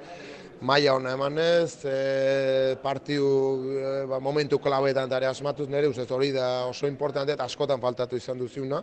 maila 0.62 0.96
hona 0.96 1.14
emanez, 1.18 1.86
e, 1.86 2.76
partiu 2.82 3.28
e, 3.76 3.94
ba, 4.10 4.20
momentu 4.24 4.60
klabeetan 4.62 5.10
dara 5.10 5.30
asmatuz 5.30 5.68
nire 5.70 5.90
ustez 5.92 6.10
hori 6.12 6.32
da 6.36 6.66
oso 6.70 6.88
importante 6.88 7.36
eta 7.36 7.48
askotan 7.48 7.82
faltatu 7.82 8.20
izan 8.20 8.40
duziuna. 8.40 8.82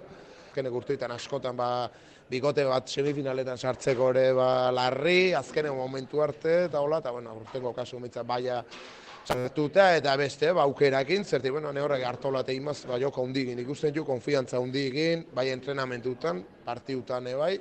Azkenek 0.52 0.74
urtuetan 0.76 1.14
askotan 1.14 1.56
ba, 1.56 1.68
bikote 2.32 2.64
bat 2.68 2.88
semifinaletan 2.88 3.58
sartzeko 3.58 4.10
ere 4.12 4.26
ba, 4.36 4.48
larri, 4.74 5.32
azkenen 5.36 5.76
momentu 5.76 6.20
arte 6.24 6.64
eta 6.66 6.80
hola, 6.80 7.00
eta 7.00 7.12
bueno, 7.12 7.36
urtengo 7.40 7.72
kasu 7.76 8.00
mitzat 8.00 8.26
baia 8.28 8.62
sartuta 9.22 9.92
eta 9.96 10.16
beste 10.18 10.50
ba, 10.52 10.66
aukerakin, 10.66 11.24
zerti, 11.24 11.50
bueno, 11.50 11.72
ne 11.72 11.80
horrek 11.80 12.04
hartola 12.04 12.42
imaz, 12.52 12.82
ba, 12.88 12.98
joko 13.00 13.22
hundigin, 13.22 13.58
ikusten 13.62 13.94
ju, 13.94 14.04
konfiantza 14.04 14.60
hundigin, 14.60 15.26
bai 15.34 15.50
entrenamentutan, 15.50 16.42
partiutan 16.64 17.30
bai, 17.38 17.56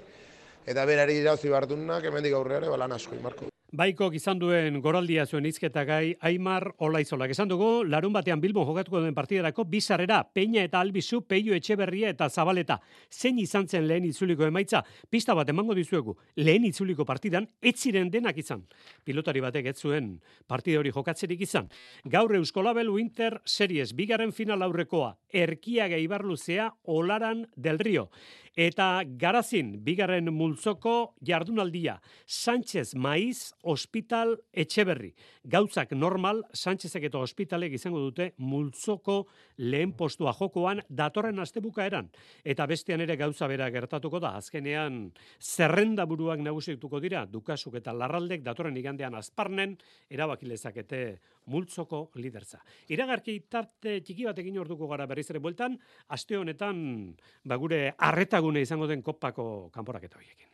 eta 0.65 0.85
berari 0.85 1.21
irauzi 1.21 1.49
bardunak, 1.49 2.05
hemendik 2.05 2.33
aurreare, 2.33 2.69
ba, 2.69 2.77
lan 2.77 2.97
asko, 2.97 3.15
Marko. 3.23 3.51
Baiko 3.71 4.09
izan 4.11 4.35
duen 4.35 4.81
goraldia 4.83 5.23
zuen 5.23 5.45
izketa 5.47 5.85
gai 5.87 6.17
Aimar 6.27 6.73
Olaizolak. 6.83 7.31
Esan 7.31 7.47
dugu, 7.47 7.85
larun 7.87 8.11
batean 8.11 8.41
Bilbon 8.43 8.65
jokatuko 8.67 8.99
duen 8.99 9.15
partiderako 9.15 9.63
bizarrera, 9.63 10.17
Peña 10.35 10.65
eta 10.67 10.81
Albizu, 10.83 11.21
Peio 11.23 11.55
Etxeberria 11.55 12.09
eta 12.11 12.27
Zabaleta. 12.27 12.81
Zein 13.07 13.39
izan 13.39 13.69
zen 13.69 13.87
lehen 13.87 14.09
itzuliko 14.09 14.43
emaitza? 14.43 14.83
Pista 15.09 15.31
bat 15.39 15.47
emango 15.55 15.71
dizuegu, 15.73 16.17
lehen 16.35 16.67
itzuliko 16.67 17.05
partidan, 17.07 17.47
ez 17.61 17.77
ziren 17.77 18.11
denak 18.11 18.43
izan. 18.43 18.65
Pilotari 19.05 19.39
batek 19.39 19.71
ez 19.71 19.77
zuen 19.79 20.17
partide 20.51 20.81
hori 20.81 20.91
jokatzerik 20.91 21.47
izan. 21.47 21.71
Gaur 22.03 22.35
Euskolabel 22.35 22.91
Winter 22.91 23.39
Series, 23.45 23.95
bigarren 23.95 24.35
final 24.35 24.67
aurrekoa, 24.67 25.15
Erkiaga 25.31 25.95
Ibarluzea, 25.95 26.73
Olaran 26.83 27.47
del 27.55 27.79
Rio. 27.79 28.09
Eta 28.51 29.05
garazin, 29.05 29.77
bigarren 29.79 30.27
multzoko 30.36 31.13
jardunaldia, 31.24 32.01
Sánchez 32.27 32.96
Maiz, 32.96 33.53
Hospital 33.63 34.36
Etxeberri. 34.51 35.13
Gauzak 35.48 35.93
normal, 35.96 36.43
Sánchezek 36.51 37.05
eta 37.08 37.22
Hospitalek 37.24 37.72
izango 37.77 38.01
dute 38.03 38.34
multzoko 38.43 39.27
lehen 39.58 39.93
postua 39.96 40.34
jokoan 40.36 40.81
datorren 40.89 41.39
astebuka 41.39 41.86
eran. 41.86 42.10
Eta 42.43 42.67
bestean 42.67 43.00
ere 43.00 43.15
gauza 43.15 43.48
bera 43.48 43.70
gertatuko 43.72 44.20
da, 44.20 44.36
azkenean 44.36 45.13
zerrenda 45.39 46.03
buruak 46.05 46.43
nagusituko 46.43 47.00
dira, 47.00 47.24
dukasuk 47.25 47.79
eta 47.79 47.93
larraldek 47.96 48.43
datorren 48.43 48.75
igandean 48.75 49.15
azparnen, 49.15 49.77
erabakilezakete 50.10 51.22
multzoko 51.48 52.10
liderza. 52.21 52.62
Iragarki 52.93 53.39
tarte 53.50 54.00
txiki 54.05 54.27
batekin 54.29 54.60
orduko 54.62 54.88
gara 54.91 55.07
berriz 55.10 55.29
ere 55.31 55.39
bueltan, 55.39 55.79
aste 56.10 56.38
honetan 56.38 57.15
ba 57.43 57.57
gure 57.57 57.83
arretagune 57.98 58.62
izango 58.62 58.88
den 58.88 59.01
kopako 59.01 59.69
kanporaketa 59.74 60.19
horiekin. 60.19 60.50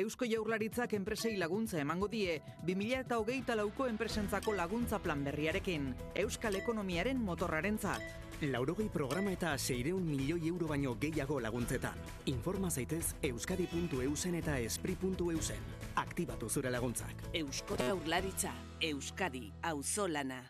Eusko 0.00 0.24
Jaurlaritzak 0.24 0.94
enpresei 0.96 1.34
laguntza 1.36 1.76
emango 1.82 2.06
die 2.08 2.38
2008 2.64 3.54
lauko 3.58 3.84
enpresentzako 3.86 4.54
laguntza 4.56 4.98
plan 4.98 5.20
berriarekin, 5.26 5.90
Euskal 6.22 6.54
Ekonomiaren 6.56 7.18
motorrarentzat. 7.20 8.00
Laurogei 8.40 8.88
programa 8.88 9.34
eta 9.34 9.50
seireun 9.58 10.06
milioi 10.08 10.48
euro 10.48 10.70
baino 10.70 10.94
gehiago 11.02 11.36
laguntzetan. 11.44 11.98
Informa 12.32 12.70
zaitez 12.70 13.12
euskadi.eusen 13.28 14.38
eta 14.38 14.54
espri.eusen. 14.58 15.68
Aktibatu 16.00 16.48
zure 16.48 16.70
laguntzak. 16.72 17.26
Eusko 17.34 17.76
Jaurlaritza, 17.76 18.54
Euskadi, 18.80 19.50
auzolana. 19.62 20.40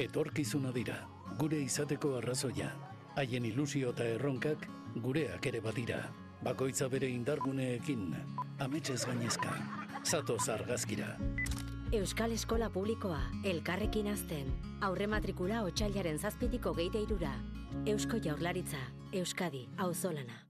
Etorkizuna 0.00 0.72
dira, 0.72 0.96
gure 1.36 1.60
izateko 1.60 2.14
arrazoia. 2.22 2.72
Haien 3.20 3.44
ilusio 3.44 3.92
eta 3.92 4.08
erronkak 4.14 4.64
gureak 4.96 5.52
ere 5.52 5.60
badira. 5.60 6.00
Bakoitza 6.44 6.88
bere 6.88 7.08
indarguneekin, 7.10 8.14
ametxez 8.62 9.04
gainezka. 9.06 9.52
Zato 10.04 10.38
zargazkira. 10.38 11.16
Euskal 11.92 12.32
Eskola 12.32 12.70
Publikoa, 12.70 13.20
elkarrekin 13.44 14.10
azten. 14.12 14.52
Aurre 14.80 15.06
matrikula 15.10 15.64
otxailaren 15.66 16.18
zazpitiko 16.18 16.74
geite 16.78 17.02
irura. 17.02 17.32
Eusko 17.86 18.20
Jaurlaritza, 18.24 18.84
Euskadi, 19.12 19.66
auzolana. 19.78 20.47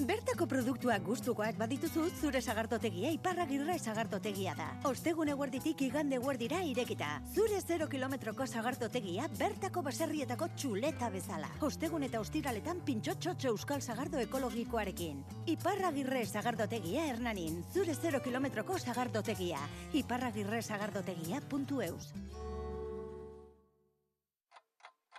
Bertako 0.00 0.46
produktuak 0.48 1.02
gustukoak 1.04 1.58
badituzu 1.60 2.06
zure 2.22 2.40
sagartotegia 2.40 3.10
iparragirra 3.12 3.74
sagartotegia 3.78 4.54
da. 4.56 4.68
Ostegun 4.88 5.28
eguerditik 5.28 5.82
igande 5.84 6.16
eguerdira 6.16 6.62
irekita. 6.64 7.08
Zure 7.34 7.58
0 7.60 7.88
kilometroko 7.92 8.46
sagartotegia 8.46 9.28
bertako 9.36 9.82
baserrietako 9.84 10.48
txuleta 10.56 11.10
bezala. 11.12 11.50
Ostegun 11.60 12.06
eta 12.08 12.20
ostiraletan 12.24 12.80
pintxotxotxo 12.86 13.52
euskal 13.52 13.82
sagardo 13.82 14.22
ekologikoarekin. 14.24 15.20
Iparragirre 15.52 16.24
sagardotegia 16.26 17.04
hernanin. 17.10 17.60
Zure 17.74 17.94
0 17.94 18.22
kilometroko 18.24 18.78
sagardotegia. 18.78 19.60
Iparragirre 19.92 20.62
sagardotegia.eus. 20.62 22.14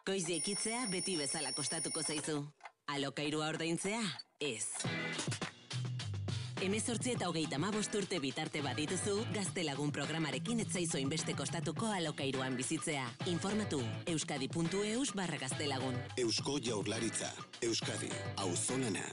Goizi 0.05 0.39
ekitzea 0.39 0.87
beti 0.89 1.19
bezala 1.21 1.53
kostatuko 1.53 2.01
zaizu. 2.01 2.41
Alokairua 2.91 3.47
ordaintzea? 3.47 4.01
Ez. 4.43 4.65
Hemezortzi 6.61 7.13
eta 7.15 7.29
hogeita 7.31 7.55
mabost 7.61 7.93
urte 7.95 8.17
bitarte 8.19 8.59
badituzu, 8.65 9.13
gaztelagun 9.31 9.93
programarekin 9.95 10.59
etzaizo 10.65 10.99
inbeste 10.99 11.31
kostatuko 11.39 11.87
alokairuan 11.87 12.57
bizitzea. 12.59 13.05
Informatu, 13.31 13.79
euskadi.eus 14.11 15.13
barra 15.15 15.39
gaztelagun. 15.39 15.95
Eusko 16.19 16.57
jaurlaritza, 16.59 17.31
Euskadi, 17.63 18.11
auzolana. 18.43 19.05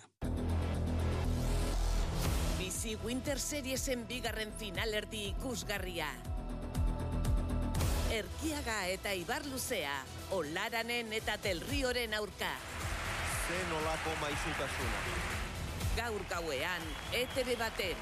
Bizi 2.59 2.99
Winter 3.05 3.39
Seriesen 3.39 4.09
bigarren 4.11 4.51
finalerdi 4.59 5.29
ikusgarria. 5.37 6.11
Erkiaga 8.11 8.83
eta 8.91 9.15
Ibarluzea, 9.15 9.95
Olaranen 10.35 11.15
eta 11.23 11.39
Telrioren 11.39 12.19
aurka. 12.19 12.57
Zen 13.49 13.73
olako 13.73 14.11
maizutasuna. 14.21 14.99
Gaur 15.97 16.25
gauean, 16.29 16.83
ETV 17.13 17.55
baten. 17.59 17.97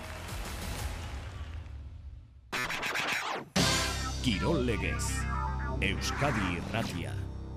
Kirol 4.23 4.67
legez. 4.67 5.05
Euskadi 5.81 6.59
Irratia. 6.59 7.13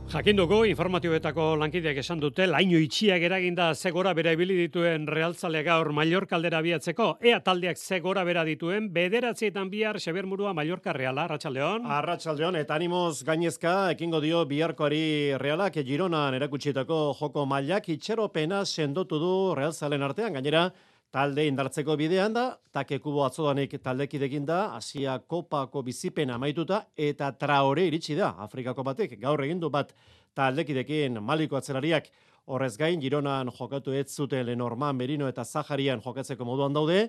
Jakin 0.09 0.39
dugu, 0.39 0.63
informatiboetako 0.65 1.43
lankideak 1.61 1.99
esan 2.01 2.17
dute, 2.17 2.47
laino 2.49 2.79
itxiak 2.81 3.21
eraginda 3.27 3.67
zegora 3.75 4.09
bera 4.17 4.31
ibili 4.33 4.55
dituen 4.57 5.05
realtzale 5.05 5.61
gaur 5.61 5.91
Mallorca 5.93 6.33
aldera 6.39 6.63
biatzeko. 6.65 7.11
Ea 7.21 7.37
taldeak 7.45 7.77
zegora 7.77 8.23
bera 8.25 8.41
dituen, 8.47 8.87
bederatzietan 8.89 9.69
bihar 9.69 9.99
Xabier 10.01 10.25
Murua 10.25 10.55
Mallorca 10.57 10.97
Reala, 10.97 11.27
Arratxaldeon. 11.29 11.85
Arratxaldeon, 11.85 12.57
eta 12.57 12.79
animoz 12.81 13.21
gainezka, 13.23 13.91
ekingo 13.93 14.17
dio 14.25 14.41
biharkoari 14.49 15.37
Realak, 15.37 15.77
Gironan 15.85 16.33
erakutsietako 16.41 17.03
joko 17.19 17.45
mailak, 17.45 17.93
itxeropena 17.93 18.65
sendotu 18.65 19.21
du 19.21 19.33
realzalen 19.61 20.09
artean, 20.09 20.33
gainera, 20.33 20.71
talde 21.11 21.45
indartzeko 21.49 21.95
bidean 21.97 22.33
da, 22.33 22.45
take 22.73 22.99
kubo 23.01 23.23
atzodanik 23.25 23.73
taldekidekin 23.83 24.45
da, 24.45 24.75
Asia 24.77 25.17
Kopako 25.19 25.81
bizipena 25.85 26.35
amaituta, 26.37 26.83
eta 26.97 27.31
traore 27.33 27.87
iritsi 27.89 28.17
da, 28.17 28.35
Afrikako 28.45 28.85
batek, 28.85 29.15
gaur 29.21 29.41
egindu 29.43 29.71
bat 29.73 29.95
taldekidekin 30.37 31.17
maliko 31.25 31.57
atzelariak, 31.57 32.11
horrez 32.49 32.75
gain, 32.77 33.01
Gironan 33.01 33.49
jokatu 33.53 33.93
ez 33.93 34.07
zuten 34.09 34.45
Lenorman, 34.45 34.97
Merino 34.97 35.27
eta 35.29 35.45
Zaharian 35.45 36.01
jokatzeko 36.01 36.45
moduan 36.45 36.73
daude, 36.73 37.07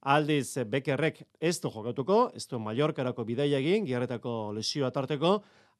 aldiz 0.00 0.58
Bekerrek 0.68 1.22
ez 1.40 1.56
du 1.60 1.70
jokatuko, 1.72 2.28
ez 2.36 2.46
du 2.48 2.60
Mallorcarako 2.60 3.24
bidaia 3.24 3.58
egin, 3.58 3.86
giarretako 3.88 4.52
lesioa 4.56 4.90
tarteko, 4.92 5.38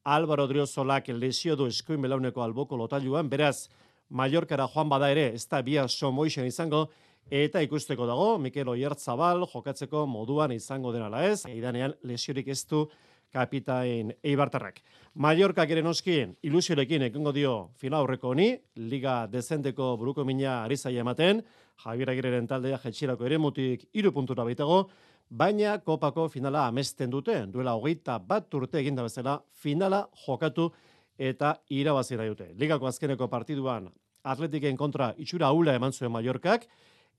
Álvaro 0.09 0.47
Driozolak 0.47 1.09
lesio 1.13 1.55
du 1.59 1.67
eskuin 1.67 2.01
belauneko 2.01 2.41
alboko 2.41 2.77
lotailuan, 2.77 3.29
beraz, 3.29 3.69
Mallorcara 4.09 4.65
joan 4.73 4.89
bada 4.89 5.11
ere, 5.13 5.27
ez 5.37 5.45
da 5.45 5.61
bia 5.61 5.87
somoixen 5.87 6.47
izango, 6.49 6.87
Eta 7.29 7.61
ikusteko 7.61 8.07
dago, 8.09 8.39
Mikel 8.41 8.71
Oiertzabal 8.71 9.43
jokatzeko 9.51 10.07
moduan 10.09 10.49
izango 10.49 10.89
denala 10.89 11.21
ez, 11.27 11.43
eidanean 11.45 11.93
lesiorik 12.01 12.47
ez 12.49 12.63
du 12.65 12.87
kapitain 13.29 14.09
Eibartarrak. 14.25 14.79
Mallorca 15.13 15.67
gere 15.69 15.83
noskien, 15.85 16.33
ilusiorekin 16.41 17.05
ekingo 17.05 17.29
dio 17.31 17.69
fina 17.77 17.99
aurreko 18.01 18.31
honi, 18.33 18.55
liga 18.81 19.27
dezenteko 19.29 19.91
buruko 20.01 20.25
mina 20.25 20.63
ari 20.63 20.77
zaia 20.77 21.05
ematen, 21.05 21.43
Javier 21.83 22.09
Agirreren 22.09 22.49
taldea 22.49 22.81
jetxirako 22.81 23.29
ere 23.29 23.37
mutik 23.37 23.85
iru 23.93 24.11
puntura 24.11 24.43
baitago, 24.43 24.87
baina 25.29 25.77
kopako 25.85 26.27
finala 26.33 26.65
amesten 26.65 27.13
dute, 27.13 27.43
duela 27.45 27.77
hogeita 27.77 28.17
bat 28.17 28.53
urte 28.57 28.81
eginda 28.81 29.05
bezala, 29.05 29.37
finala 29.53 30.07
jokatu 30.25 30.71
eta 31.15 31.59
irabazira 31.69 32.25
dute. 32.25 32.55
Ligako 32.57 32.89
azkeneko 32.89 33.29
partiduan 33.29 33.91
atletiken 34.23 34.77
kontra 34.77 35.13
itxura 35.17 35.47
aula 35.53 35.75
eman 35.77 35.93
zuen 35.93 36.11
Mallorcak, 36.11 36.65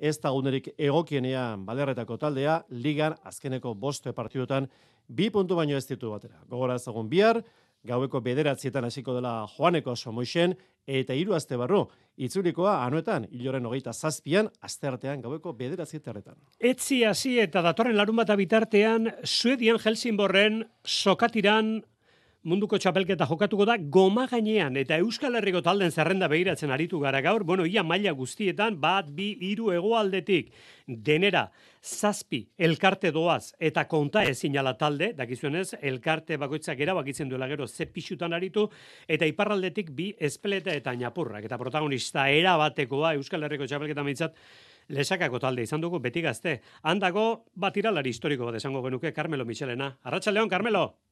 ez 0.00 0.16
da 0.18 0.32
gunerik 0.32 0.72
egokienean 0.78 1.66
balerretako 1.68 2.16
taldea, 2.16 2.62
ligan 2.70 3.14
azkeneko 3.28 3.74
boste 3.74 4.14
partidutan 4.16 4.68
bi 5.06 5.28
puntu 5.30 5.58
baino 5.58 5.76
ez 5.76 5.86
ditu 5.86 6.10
batera. 6.10 6.40
Gogora 6.48 6.78
ezagun 6.80 7.08
bihar, 7.10 7.42
gaueko 7.84 8.20
bederatzietan 8.24 8.84
hasiko 8.88 9.14
dela 9.16 9.46
joaneko 9.56 9.94
somoixen, 9.96 10.56
eta 10.86 11.14
hiru 11.14 11.34
aste 11.36 11.56
barru, 11.60 11.84
itzulikoa 12.16 12.80
anuetan, 12.84 13.26
hiloren 13.30 13.66
hogeita 13.66 13.92
zazpian, 13.92 14.48
asteartean 14.60 15.22
gaueko 15.24 15.52
bederatzietarretan. 15.56 16.36
Etzi 16.58 17.02
hasi 17.04 17.38
eta 17.40 17.62
datorren 17.64 17.96
larun 17.96 18.16
bat 18.20 18.32
bitartean, 18.36 19.12
Suedian 19.24 19.78
Helsingborren 19.80 20.64
sokatiran 20.84 21.78
munduko 22.42 22.78
txapelketa 22.80 23.26
jokatuko 23.28 23.66
da 23.68 23.76
goma 23.76 24.24
gainean 24.30 24.76
eta 24.80 24.96
Euskal 25.02 25.36
Herriko 25.36 25.60
talden 25.64 25.92
zerrenda 25.92 26.28
behiratzen 26.28 26.70
aritu 26.72 27.00
gara 27.00 27.20
gaur, 27.20 27.44
bueno, 27.44 27.66
ia 27.66 27.82
maila 27.84 28.12
guztietan, 28.16 28.78
bat, 28.80 29.10
bi, 29.12 29.34
hiru 29.50 29.70
hegoaldetik 29.74 30.48
denera, 30.86 31.50
zazpi, 31.84 32.46
elkarte 32.56 33.12
doaz 33.12 33.52
eta 33.60 33.84
konta 33.88 34.24
ezin 34.24 34.56
ala 34.58 34.72
talde, 34.78 35.12
dakizuenez, 35.18 35.74
elkarte 35.82 36.38
bakoitzak 36.40 36.80
erabakitzen 36.80 37.28
duela 37.28 37.48
gero 37.50 37.68
ze 37.68 37.86
pixutan 37.86 38.32
aritu, 38.32 38.68
eta 39.06 39.28
iparraldetik 39.28 39.92
bi 39.92 40.14
espeleta 40.18 40.72
eta 40.72 40.94
ñapurrak, 40.94 41.44
eta 41.44 41.58
protagonista 41.58 42.28
erabatekoa 42.30 43.14
Euskal 43.20 43.44
Herriko 43.44 43.68
txapelketa 43.68 44.04
mitzat, 44.04 44.40
lesakako 44.88 45.38
talde 45.38 45.68
izan 45.68 45.80
dugu 45.80 46.00
beti 46.00 46.24
gazte. 46.24 46.60
Handako 46.82 47.44
bat 47.54 47.76
iralari 47.76 48.10
historiko 48.10 48.48
bat 48.48 48.58
esango 48.58 48.82
genuke 48.82 49.12
Carmelo 49.12 49.44
Michelena. 49.44 49.92
Arratxa 50.02 50.32
Leon, 50.32 50.48
Carmelo! 50.48 51.09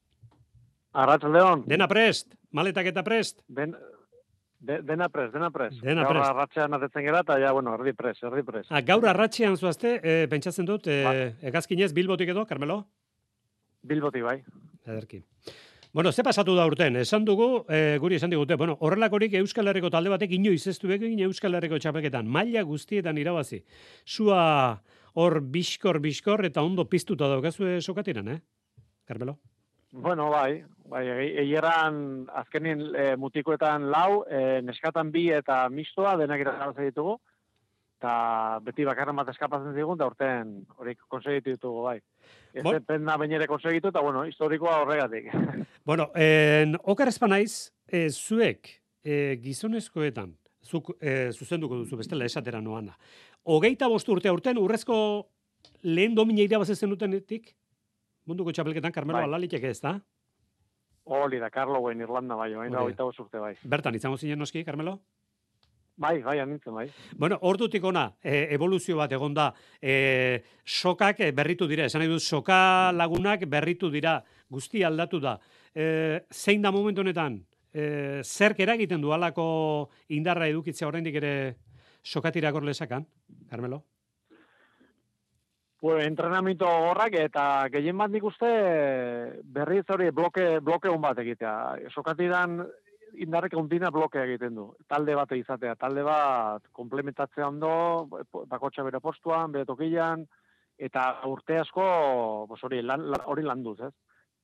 Arratxa 0.93 1.29
Leon. 1.29 1.63
Dena 1.69 1.87
prest, 1.87 2.33
maletak 2.51 2.89
eta 2.89 3.03
prest. 3.05 3.43
Den, 3.47 3.75
de, 4.59 4.81
dena 4.81 5.09
prest, 5.09 5.33
dena 5.33 5.51
prest. 5.53 5.81
Dena 5.85 6.03
gaur 6.03 6.15
prest. 6.17 6.29
arratxean 6.29 6.73
atetzen 6.73 7.05
gara, 7.05 7.21
eta 7.25 7.39
ja, 7.39 7.51
bueno, 7.53 7.75
erdi 7.77 7.93
prest, 7.93 8.23
erdi 8.23 8.43
prest. 8.43 8.71
Ah, 8.71 8.81
gaur 8.81 9.05
arratxean 9.07 9.57
zuazte, 9.57 9.99
e, 10.03 10.27
pentsatzen 10.31 10.65
dut, 10.65 10.87
e, 10.87 11.01
Ba. 11.05 11.13
egazkinez 11.51 11.91
bilbotik 11.93 12.29
edo, 12.33 12.45
Carmelo? 12.49 12.83
Bilboti 13.83 14.21
bai. 14.21 14.41
Ederki. 14.85 15.23
Bueno, 15.93 16.11
ze 16.11 16.21
pasatu 16.23 16.53
da 16.55 16.65
urten? 16.69 16.97
Esan 17.01 17.23
dugu, 17.25 17.65
e, 17.69 17.97
guri 17.97 18.15
esan 18.19 18.29
digute, 18.29 18.55
bueno, 18.55 18.75
horrelakorik 18.79 19.33
Euskal 19.39 19.67
Herriko 19.67 19.89
talde 19.89 20.09
batek 20.09 20.35
inoiz 20.37 20.67
ez 20.67 20.77
du 20.77 20.91
egin 20.93 21.19
Euskal 21.25 21.55
Herriko 21.57 21.79
txapeketan, 21.79 22.27
maila 22.27 22.61
guztietan 22.61 23.17
irabazi. 23.17 23.63
Zua 24.05 24.81
hor 25.15 25.39
biskor, 25.41 25.99
biskor, 25.99 26.45
eta 26.45 26.61
ondo 26.61 26.85
piztuta 26.89 27.27
daukazue 27.27 27.81
sokatiran, 27.81 28.27
eh? 28.27 28.41
Carmelo? 29.05 29.39
Bueno, 29.91 30.29
bai, 30.29 30.63
bai, 30.85 31.05
egieran 31.41 32.27
azkenin 32.37 32.81
e, 32.93 33.15
mutikoetan 33.17 33.89
lau, 33.89 34.23
e, 34.29 34.61
neskatan 34.61 35.09
bi 35.11 35.29
eta 35.33 35.63
mistoa 35.73 36.13
denak 36.19 36.43
irabazi 36.43 36.91
ditugu, 36.91 37.15
eta 37.97 38.59
beti 38.63 38.85
bakarren 38.85 39.17
bat 39.17 39.31
eskapatzen 39.33 39.73
zigun, 39.73 39.97
da 39.97 40.05
urten 40.07 40.59
horik 40.77 41.01
konsegitu 41.09 41.55
ditugu, 41.55 41.81
bai. 41.87 41.97
Ez 42.53 42.63
Bon- 42.63 42.77
pena 42.85 43.17
bainere 43.17 43.47
konsegitu, 43.49 43.89
eta 43.89 44.03
bueno, 44.05 44.25
historikoa 44.29 44.81
horregatik. 44.83 45.31
Bueno, 45.89 46.11
en, 46.13 46.75
okar 46.83 47.09
espanaiz, 47.09 47.71
e, 47.87 48.11
zuek 48.11 48.67
e, 49.01 49.39
gizonezkoetan, 49.41 50.35
zuk 50.61 50.91
e, 51.01 51.31
zuzenduko 51.33 51.79
duzu 51.79 51.97
bestela 51.97 52.27
esatera 52.29 52.59
noana. 52.61 52.93
Hogeita 53.49 53.87
bost 53.89 54.09
urte 54.13 54.29
aurten 54.29 54.59
urrezko 54.61 54.99
lehen 55.81 56.13
domina 56.13 56.45
irabazezen 56.45 56.93
dutenetik, 56.93 57.55
munduko 58.29 58.53
txapelketan, 58.53 58.93
Carmelo 58.95 59.19
Bai. 59.19 59.27
Alalitek 59.27 59.65
ez 59.71 59.79
da? 59.81 59.97
Hori 61.09 61.39
da, 61.41 61.49
Karlowen 61.49 62.03
Irlanda 62.05 62.37
bai, 62.37 62.51
bai, 62.53 62.67
da, 62.69 62.83
oita 62.85 63.07
urte 63.09 63.41
bai. 63.41 63.55
Bertan, 63.65 63.97
izango 63.97 64.19
zinen 64.21 64.39
noski, 64.39 64.61
Carmelo? 64.67 64.99
Bai, 65.99 66.21
bai, 66.23 66.37
anintzen 66.39 66.75
bai. 66.77 66.85
Bueno, 67.19 67.39
ordutik 67.49 67.83
ona, 67.83 68.05
e, 68.23 68.45
evoluzio 68.55 68.95
bat 69.01 69.11
egon 69.17 69.33
da, 69.35 69.49
e, 69.81 69.95
sokak 70.63 71.19
e, 71.25 71.31
berritu 71.35 71.67
dira, 71.67 71.89
esan 71.89 72.05
nahi 72.05 72.11
dut, 72.13 72.23
soka 72.23 72.59
lagunak 72.95 73.43
berritu 73.51 73.89
dira, 73.91 74.19
guzti 74.47 74.85
aldatu 74.87 75.19
da. 75.19 75.35
E, 75.73 76.21
zein 76.31 76.63
da 76.63 76.71
momentu 76.71 77.03
honetan, 77.03 77.41
e, 77.73 78.21
zerk 78.23 78.61
eragiten 78.63 79.01
du 79.01 79.11
halako 79.11 79.89
indarra 80.15 80.47
edukitzea 80.47 80.87
oraindik 80.87 81.19
ere 81.19 81.33
sokatirakor 82.03 82.63
lesakan, 82.63 83.09
Carmelo? 83.49 83.83
Pues, 85.79 86.05
entrenamiento 86.05 86.67
horrak 86.67 87.13
eta 87.15 87.43
gehien 87.71 87.95
bat 87.97 88.11
nik 88.11 88.25
uste 88.27 88.47
berriz 89.57 89.85
hori 89.87 90.09
bloke, 90.11 90.59
bloke 90.59 90.91
hon 90.91 90.99
bat 90.99 91.21
egitea. 91.23 91.53
Sokatidan 91.95 92.65
indarrek 93.23 93.55
ondina 93.55 93.87
blokea 93.95 94.25
egiten 94.27 94.59
du. 94.59 94.65
Talde 94.91 95.15
bat 95.15 95.31
izatea, 95.37 95.77
talde 95.79 96.03
bat 96.03 96.67
komplementatzea 96.75 97.47
ondo, 97.47 97.71
bakotxa 98.51 98.83
bere 98.83 98.99
postuan, 98.99 99.55
bere 99.55 99.63
tokilan, 99.71 100.27
eta 100.77 101.07
urte 101.31 101.61
asko 101.63 101.87
pues 102.51 102.61
hori, 102.67 102.83
lan, 102.83 103.07
hori 103.31 103.47
landuz, 103.47 103.79
ez? 103.87 103.93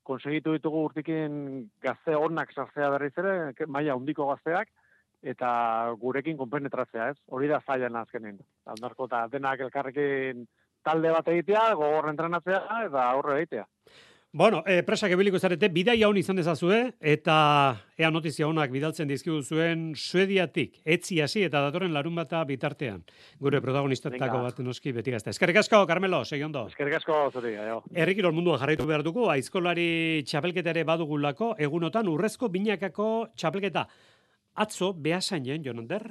Konsegitu 0.07 0.55
ditugu 0.55 0.87
urtikin 0.87 1.69
gazte 1.83 2.15
onak 2.15 2.55
sartzea 2.55 2.89
berriz 2.95 3.15
ere, 3.19 3.37
maila 3.67 3.99
handiko 3.99 4.31
gazteak, 4.31 4.71
eta 5.35 5.49
gurekin 5.99 6.37
konpenetratzea, 6.39 7.11
ez? 7.11 7.17
Hori 7.27 7.51
da 7.51 7.59
zailan 7.59 7.99
azkenin. 7.99 8.39
Andarko 8.71 9.11
eta 9.11 9.25
denak 9.33 9.67
elkarrekin 9.67 10.45
talde 10.85 11.13
bat 11.13 11.31
egitea, 11.33 11.69
gogor 11.79 12.11
entrenatzea 12.13 12.83
eta 12.85 13.09
aurre 13.11 13.41
egitea. 13.41 13.65
Bueno, 14.35 14.65
e, 14.67 14.81
presak 14.83 15.13
ebiliko 15.15 15.39
zarete, 15.39 15.69
bidaia 15.71 16.09
hon 16.09 16.17
izan 16.19 16.35
dezazue, 16.35 16.79
eta 16.99 17.35
ea 17.95 18.09
notizia 18.11 18.49
honak 18.49 18.73
bidaltzen 18.73 19.07
dizkigu 19.07 19.37
zuen 19.39 19.85
Suediatik, 19.95 20.81
etzi 20.83 21.21
hasi 21.23 21.45
eta 21.47 21.61
datorren 21.63 21.95
larun 21.95 22.19
bata 22.19 22.41
bitartean. 22.43 22.99
Gure 23.39 23.61
protagonistetako 23.63 24.41
bat 24.43 24.59
noski 24.59 24.91
beti 24.91 25.15
gazta. 25.15 25.31
Eskerrik 25.31 25.61
asko, 25.61 25.79
Carmelo, 25.87 26.19
segi 26.27 26.43
ondo. 26.43 26.65
Eskerrik 26.67 26.97
asko 26.99 27.21
zuri, 27.31 27.55
aio. 27.63 27.79
Herrikirol 27.95 28.35
mundua 28.35 28.59
jarraitu 28.59 28.83
behar 28.91 29.07
dugu, 29.07 29.29
aizkolari 29.31 29.87
txapelketa 30.27 30.75
ere 30.75 30.83
badugulako, 30.83 31.53
egunotan 31.69 32.11
urrezko 32.11 32.51
binakako 32.51 33.29
txapelketa. 33.39 33.87
Atzo, 34.67 34.91
behasainen, 34.99 35.63
Jonander? 35.63 36.09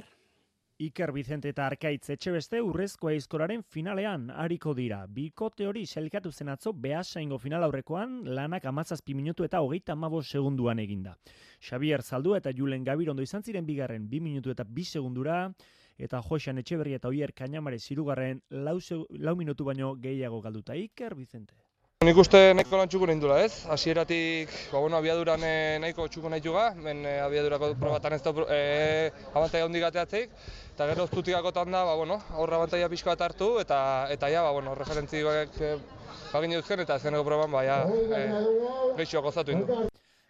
Iker 0.76 1.12
Vicente 1.12 1.52
eta 1.52 1.68
Arkaitz 1.70 2.08
etxebeste 2.10 2.58
urrezko 2.58 3.06
aizkolaren 3.06 3.60
finalean 3.62 4.24
ariko 4.30 4.72
dira. 4.74 5.04
Bikote 5.06 5.68
hori 5.70 5.84
selkatu 5.86 6.32
zen 6.32 6.48
atzo 6.50 6.72
behasaingo 6.72 7.38
final 7.38 7.62
aurrekoan 7.62 8.16
lanak 8.34 8.66
amazazpi 8.66 9.14
minutu 9.14 9.44
eta 9.46 9.60
hogeita 9.62 9.92
amabo 9.92 10.22
segunduan 10.22 10.80
eginda. 10.82 11.14
Xavier 11.60 12.02
Zaldua 12.02 12.40
eta 12.42 12.50
Julen 12.50 12.82
Gabirondo 12.82 13.22
izan 13.22 13.44
ziren 13.44 13.66
bigarren 13.66 14.08
bi 14.10 14.18
minutu 14.20 14.50
eta 14.50 14.64
bi 14.64 14.82
segundura, 14.84 15.52
eta 15.96 16.20
Josean 16.20 16.58
Etxeberria 16.58 16.98
eta 16.98 17.08
Oier 17.08 17.32
Kainamare 17.32 17.78
zirugarren 17.78 18.42
lau, 18.50 18.80
lau 19.10 19.36
minutu 19.36 19.64
baino 19.64 19.94
gehiago 19.94 20.40
galduta. 20.42 20.74
Iker 20.74 21.14
Vicente. 21.14 21.54
Nik 22.04 22.18
uste 22.20 22.36
nahiko 22.52 22.76
lan 22.76 22.90
txuko 22.90 23.06
nindula, 23.08 23.38
ez? 23.46 23.62
Hasieratik, 23.70 24.50
ba, 24.68 24.80
bueno, 24.82 24.98
abiaduran 24.98 25.40
eh, 25.48 25.78
nahiko 25.80 26.04
txuko 26.12 26.28
nahi 26.28 26.42
juga, 26.44 26.66
men 26.76 27.00
eh, 27.08 27.14
abiadurako 27.24 27.70
probatan 27.80 28.16
ez 28.16 28.20
da 28.26 28.32
eh, 28.52 29.22
abantaia 29.30 29.64
hondik 29.64 29.86
ateatzeik, 29.88 30.34
eta 30.74 30.88
gero 30.90 31.06
zutikakotan 31.06 31.72
da, 31.72 31.80
ba, 31.88 31.94
bueno, 31.96 32.18
aurra 32.36 32.58
abantaia 32.60 32.90
pixko 32.92 33.08
bat 33.14 33.24
hartu, 33.24 33.48
eta, 33.62 33.78
eta 34.12 34.28
ja, 34.34 34.44
ba, 34.44 34.52
bueno, 34.52 34.74
referentzioak 34.76 35.56
eh, 35.64 35.72
bagin 36.34 36.58
duzken, 36.58 36.84
eta 36.84 36.98
azkeneko 37.00 37.24
proban, 37.30 37.54
ba, 37.56 37.64
ja, 37.64 37.80
eh, 37.88 38.28
geixo 39.00 39.24
gozatu 39.24 39.56
indu. 39.56 39.80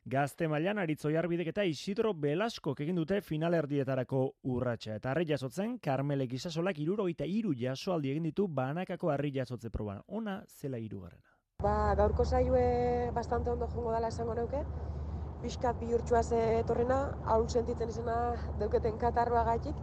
Gazte 0.07 0.47
mailan 0.53 0.79
Aritz 0.79 1.01
Oiarbidek 1.09 1.51
eta 1.57 1.67
Isidro 1.67 2.15
Belaskok 2.15 2.85
egin 2.87 3.03
dute 3.03 3.19
finalerdietarako 3.25 4.25
urratsa. 4.53 5.01
Eta 5.01 5.11
harri 5.11 5.27
jasotzen, 5.33 5.79
Karmele 5.83 6.29
Gisasolak 6.31 6.79
irurogeita 6.85 7.27
iru 7.27 7.57
jasoaldi 7.57 8.15
egin 8.15 8.31
ditu 8.31 8.47
banakako 8.47 9.11
harri 9.11 9.35
jasotze 9.41 9.73
proban. 9.73 10.05
Ona 10.13 10.43
zela 10.61 10.79
irugarrena. 10.79 11.34
Ba, 11.65 11.95
gaurko 11.97 12.27
saioe 12.29 13.11
bastante 13.17 13.49
ondo 13.49 13.67
jongo 13.75 13.93
dala 13.95 14.09
esango 14.13 14.35
neuke. 14.37 14.59
Piskat 15.41 15.79
bihurtxua 15.81 16.21
ze 16.23 16.41
etorrena, 16.59 16.99
haun 17.35 17.49
sentitzen 17.49 17.89
izena 17.89 18.17
deuketen 18.61 18.99
katarroagatik. 19.05 19.79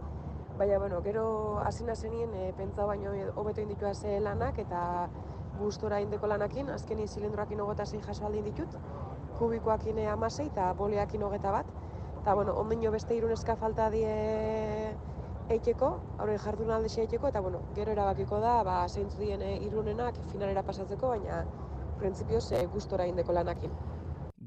Baina, 0.60 0.78
bueno, 0.78 1.00
gero 1.02 1.24
hasi 1.64 1.84
zenien 1.94 2.34
e, 2.34 2.52
pentsa 2.52 2.86
baino 2.86 3.10
hobeto 3.34 3.60
inditua 3.60 3.94
ze 3.94 4.20
lanak 4.20 4.60
eta 4.60 5.08
gustora 5.58 6.00
indeko 6.00 6.28
lanakin, 6.28 6.70
azkenin 6.70 7.08
zilindroakin 7.08 7.60
hogeta 7.60 7.86
zei 7.86 8.00
jasoaldi 8.00 8.42
ditut, 8.42 8.76
kubikoakin 9.40 9.98
e, 9.98 10.06
amasei 10.06 10.46
eta 10.46 10.72
boleakin 10.74 11.22
hogeta 11.22 11.50
bat. 11.50 11.66
Eta, 12.20 12.34
bueno, 12.34 12.54
ondino 12.54 12.92
beste 12.92 13.16
iruneska 13.16 13.56
falta 13.56 13.90
die 13.90 14.94
eiteko, 15.50 15.90
hauren 16.18 16.38
jardunalde 16.38 16.88
eiteko, 16.96 17.26
eta, 17.26 17.40
bueno, 17.40 17.58
gero 17.74 17.90
erabakiko 17.90 18.38
da, 18.38 18.62
ba, 18.62 18.88
zeintzu 18.88 19.18
dien 19.18 19.42
e, 19.42 19.56
irunenak 19.66 20.14
finalera 20.30 20.62
pasatzeko, 20.62 21.08
baina, 21.16 21.42
printzipioz, 22.02 22.50
e, 22.52 22.66
gustora 22.74 23.06
indeko 23.06 23.34
lanakin. 23.36 23.72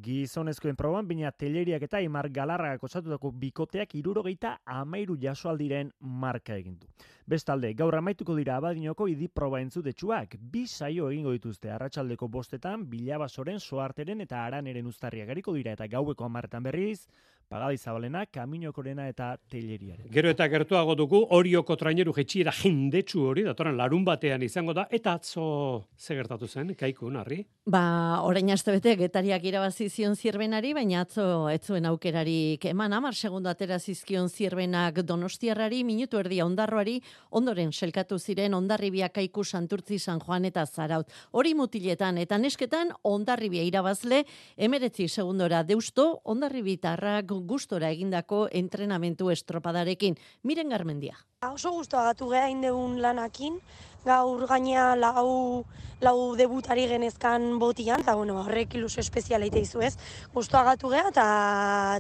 Gizonezkoen 0.06 0.76
proban, 0.78 1.08
bina 1.08 1.32
teleriak 1.32 1.88
eta 1.88 2.02
Imar 2.04 2.28
Galarragak 2.30 2.84
osatutako 2.84 3.32
bikoteak 3.42 3.96
irurogeita 3.98 4.58
amairu 4.66 5.16
jasoaldiren 5.22 5.94
marka 6.26 6.58
egin 6.60 6.76
du. 6.82 6.90
Bestalde, 7.26 7.72
gaur 7.74 7.96
amaituko 7.98 8.36
dira 8.38 8.60
abadinoko 8.60 9.08
idi 9.10 9.26
proba 9.40 9.58
entzudetsuak. 9.64 10.36
Bi 10.54 10.68
saio 10.68 11.08
egingo 11.10 11.32
dituzte 11.34 11.72
arratsaldeko 11.74 12.28
bostetan, 12.36 12.84
bilabasoren, 12.92 13.58
soarteren 13.60 14.22
eta 14.22 14.44
araneren 14.46 14.86
uztarriak 14.92 15.32
gariko 15.34 15.56
dira 15.58 15.74
eta 15.74 15.88
gaueko 15.96 16.28
amarretan 16.28 16.68
berriz, 16.70 17.08
Pagadi 17.48 17.78
Zabalena, 17.78 18.26
Kaminokorena 18.26 19.06
eta 19.08 19.36
Teileriaren. 19.52 20.08
Gero 20.14 20.32
eta 20.34 20.48
gertuago 20.50 20.96
dugu, 20.98 21.20
orioko 21.38 21.76
traineru 21.78 22.14
jetxiera 22.18 22.52
jendetsu 22.56 23.22
hori, 23.30 23.44
datoran 23.46 23.78
larun 23.78 24.06
batean 24.06 24.42
izango 24.44 24.74
da, 24.74 24.88
eta 24.90 25.14
atzo 25.20 25.86
ze 25.98 26.18
gertatu 26.18 26.48
zen, 26.48 26.74
kaiku, 26.74 27.10
narri? 27.14 27.44
Ba, 27.70 28.22
orain 28.26 28.50
aste 28.54 28.74
bete, 28.74 28.96
getariak 28.98 29.46
irabazi 29.46 29.90
zion 29.90 30.16
zirbenari, 30.16 30.74
baina 30.74 31.04
atzo 31.06 31.48
etzuen 31.54 31.86
aukerarik 31.86 32.66
eman, 32.72 32.94
amar 32.98 33.14
segundo 33.14 33.50
atera 33.50 33.78
zizkion 33.80 34.30
zirbenak 34.30 35.04
donostiarrari, 35.06 35.84
minutu 35.86 36.18
erdia 36.22 36.46
ondarroari, 36.50 36.98
ondoren 37.32 37.72
selkatu 37.74 38.20
ziren 38.20 38.54
ondarribia 38.54 39.10
kaiku 39.10 39.44
santurtzi 39.44 40.00
San 40.00 40.20
Juan 40.20 40.46
eta 40.46 40.66
Zaraut. 40.66 41.08
Hori 41.32 41.54
mutiletan 41.54 42.18
eta 42.18 42.38
nesketan 42.38 42.92
ondarribia 43.04 43.64
irabazle, 43.64 44.24
emeretzi 44.58 45.08
segundora 45.08 45.64
deusto, 45.64 46.22
ondarribitarrak 46.24 47.32
gustora 47.48 47.90
egindako 47.90 48.48
entrenamentu 48.52 49.30
estropadarekin. 49.30 50.16
Miren 50.44 50.70
Garmendia. 50.70 51.18
Oso 51.46 51.72
guztu 51.72 52.30
geha 52.30 52.48
indeun 52.50 53.02
lanakin, 53.02 53.60
gaur 54.06 54.48
gainea 54.48 54.96
lau, 54.96 55.66
lau 56.02 56.36
debutari 56.36 56.88
genezkan 56.88 57.60
botian, 57.60 58.02
eta 58.02 58.16
bueno, 58.16 58.40
horrek 58.42 58.76
ilusio 58.76 59.02
espezialeite 59.02 59.62
izu 59.62 59.82
ez. 59.82 59.96
Guztu 60.34 60.58
agatu 60.58 60.92
geha, 60.92 61.10
eta, 61.14 61.26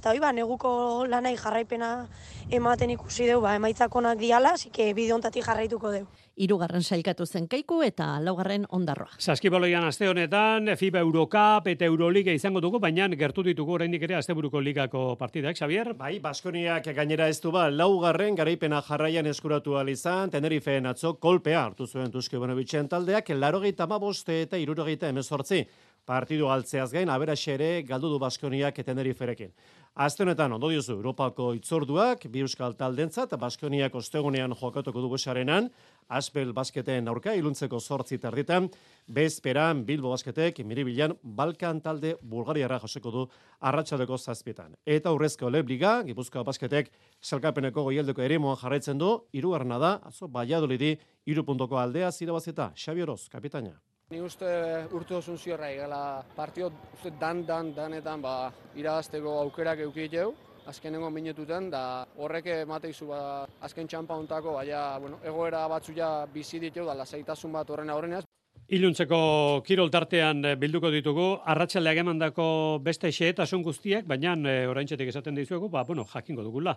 eta 0.01 0.11
hoi 0.11 0.19
ba, 0.19 0.33
neguko 0.35 1.05
lanai 1.07 1.35
jarraipena 1.37 2.07
ematen 2.49 2.95
ikusi 2.97 3.27
deu, 3.31 3.41
ba, 3.41 3.55
emaitzakonak 3.55 4.19
diala, 4.19 4.57
zike 4.57 4.93
bidontatik 4.93 5.45
jarraituko 5.45 5.91
deu 5.91 6.07
irugarren 6.35 6.83
sailkatu 6.83 7.25
zen 7.25 7.47
kaiku 7.47 7.81
eta 7.85 8.07
laugarren 8.23 8.65
ondarroa. 8.69 9.15
Saskiboloian 9.19 9.83
aste 9.87 10.07
honetan, 10.09 10.69
FIBA 10.77 10.99
Eurocup 11.05 11.69
eta 11.71 11.85
Euroliga 11.85 12.33
izango 12.35 12.61
dugu, 12.61 12.79
baina 12.79 13.07
gertu 13.15 13.43
ditugu 13.43 13.75
oraindik 13.77 14.03
ere 14.03 14.15
asteburuko 14.15 14.59
ligako 14.59 15.15
partidak, 15.15 15.55
Xavier? 15.55 15.93
Bai, 15.93 16.19
Baskoniak 16.19 16.87
gainera 16.95 17.27
ez 17.29 17.39
du 17.41 17.51
ba, 17.51 17.69
laugarren 17.69 18.35
garaipena 18.35 18.81
jarraian 18.81 19.25
eskuratu 19.27 19.79
izan, 19.87 20.29
Tenerife 20.29 20.77
atzo 20.85 21.13
kolpea 21.13 21.63
hartu 21.63 21.87
zuen 21.87 22.11
Tuske 22.11 22.37
Bonovitzen 22.37 22.87
taldeak, 22.87 23.29
larogeita 23.29 23.87
maboste 23.87 24.41
eta 24.41 24.57
irurogeita 24.57 25.07
emezortzi. 25.07 25.65
Partidu 26.05 26.49
altzeaz 26.49 26.91
gain, 26.91 27.09
aberaxe 27.09 27.53
ere 27.53 27.81
galdu 27.83 28.09
du 28.09 28.19
Baskoniak 28.19 28.75
Teneriferekin. 28.85 29.51
Azte 29.95 30.23
honetan, 30.23 30.51
ondo 30.51 30.67
Europako 30.69 31.53
itzorduak, 31.55 32.25
bi 32.27 32.41
euskal 32.43 32.73
taldentzat, 32.75 33.31
Baskoniak 33.39 33.93
ostegunean 33.95 34.51
jokatuko 34.51 34.99
du 34.99 35.07
busarenan, 35.07 35.69
Aspel 36.09 36.51
basketen 36.51 37.07
aurka 37.07 37.33
iluntzeko 37.33 37.79
sortzi 37.79 38.17
tarditan, 38.17 38.67
bezperan 39.07 39.85
Bilbo 39.85 40.09
basketek 40.11 40.59
miribilan 40.65 41.15
Balkan 41.23 41.79
talde 41.79 42.17
Bulgariara 42.21 42.77
joseko 42.77 43.09
du 43.09 43.25
arratsaldeko 43.61 44.17
zazpietan. 44.17 44.75
Eta 44.85 45.13
urrezko 45.15 45.49
lebliga, 45.49 46.03
Gipuzkoa 46.03 46.43
basketek 46.43 46.91
salkapeneko 47.21 47.83
goieldeko 47.83 48.21
ere 48.21 48.37
jarraitzen 48.37 48.97
du, 48.97 49.21
irugarna 49.31 49.79
da, 49.79 49.99
azo, 50.03 50.27
baiadolidi, 50.27 50.97
irupuntoko 51.25 51.77
aldea 51.77 52.11
zirabazeta, 52.11 52.73
Xabi 52.75 53.01
Oroz, 53.01 53.29
kapitaina. 53.29 53.79
Ni 54.13 54.19
uste 54.21 54.49
urte 54.93 55.15
osun 55.17 55.39
ziorra 55.41 55.67
egala 55.73 55.99
partio 56.35 56.67
uste 56.93 57.09
dan, 57.21 57.39
dan, 57.47 57.71
danetan 57.73 58.21
ba, 58.21 58.33
irabazteko 58.77 59.31
aukerak 59.39 59.81
eukiteu 59.87 60.27
azkenengo 60.69 61.09
minututan 61.09 61.71
da 61.73 61.81
horrek 62.21 62.51
emateizu 62.53 63.07
ba 63.09 63.21
azken 63.65 63.89
txampa 63.89 64.13
hontako 64.21 64.53
baina 64.59 64.83
bueno, 65.01 65.17
egoera 65.25 65.63
batzu 65.73 65.97
ja 65.97 66.09
bizi 66.37 66.61
ditu 66.61 66.85
da 66.85 66.93
lasaitasun 67.01 67.57
bat 67.57 67.73
horren 67.73 67.89
aurreneaz 67.89 68.23
Iluntzeko 68.65 69.61
kirol 69.61 69.91
tartean 69.93 70.39
eh, 70.41 70.55
bilduko 70.57 70.89
ditugu, 70.89 71.25
arratsaldeak 71.53 71.99
emandako 72.01 72.45
beste 72.81 73.11
xehetasun 73.13 73.61
guztiak, 73.61 74.07
baina 74.09 74.33
e, 74.33 74.55
oraintzetik 74.65 75.11
esaten 75.11 75.37
dizuegu, 75.37 75.69
ba, 75.69 75.83
bueno, 75.85 76.01
jakingo 76.09 76.41
dugula. 76.41 76.73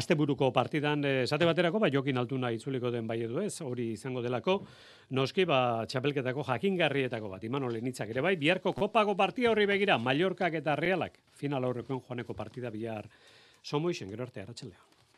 Asteburuko 0.00 0.48
partidan 0.56 1.04
eh, 1.04 1.26
esate 1.26 1.44
baterako, 1.44 1.82
ba, 1.84 1.92
jokin 1.92 2.16
altuna 2.16 2.54
itzuliko 2.56 2.88
den 2.94 3.04
bai 3.04 3.18
edu 3.28 3.44
ez, 3.44 3.60
hori 3.60 3.90
izango 3.98 4.24
delako, 4.24 4.62
noski, 5.12 5.44
ba, 5.44 5.84
txapelketako 5.84 6.48
jakingarrietako 6.48 7.28
bat, 7.36 7.44
iman 7.44 7.68
olenitzak 7.68 8.16
ere 8.16 8.24
bai, 8.24 8.38
biharko 8.40 8.72
kopago 8.72 9.12
partia 9.14 9.52
horri 9.52 9.68
begira, 9.68 10.00
Mallorcak 10.00 10.56
eta 10.64 10.80
Realak, 10.80 11.20
final 11.36 11.68
aurrekoen 11.68 12.00
joaneko 12.00 12.32
partida 12.32 12.72
bihar, 12.72 13.12
somo 13.60 13.92
isen, 13.92 14.08
gero 14.08 14.24
arte, 14.24 14.40
arratsaldean. 14.40 14.95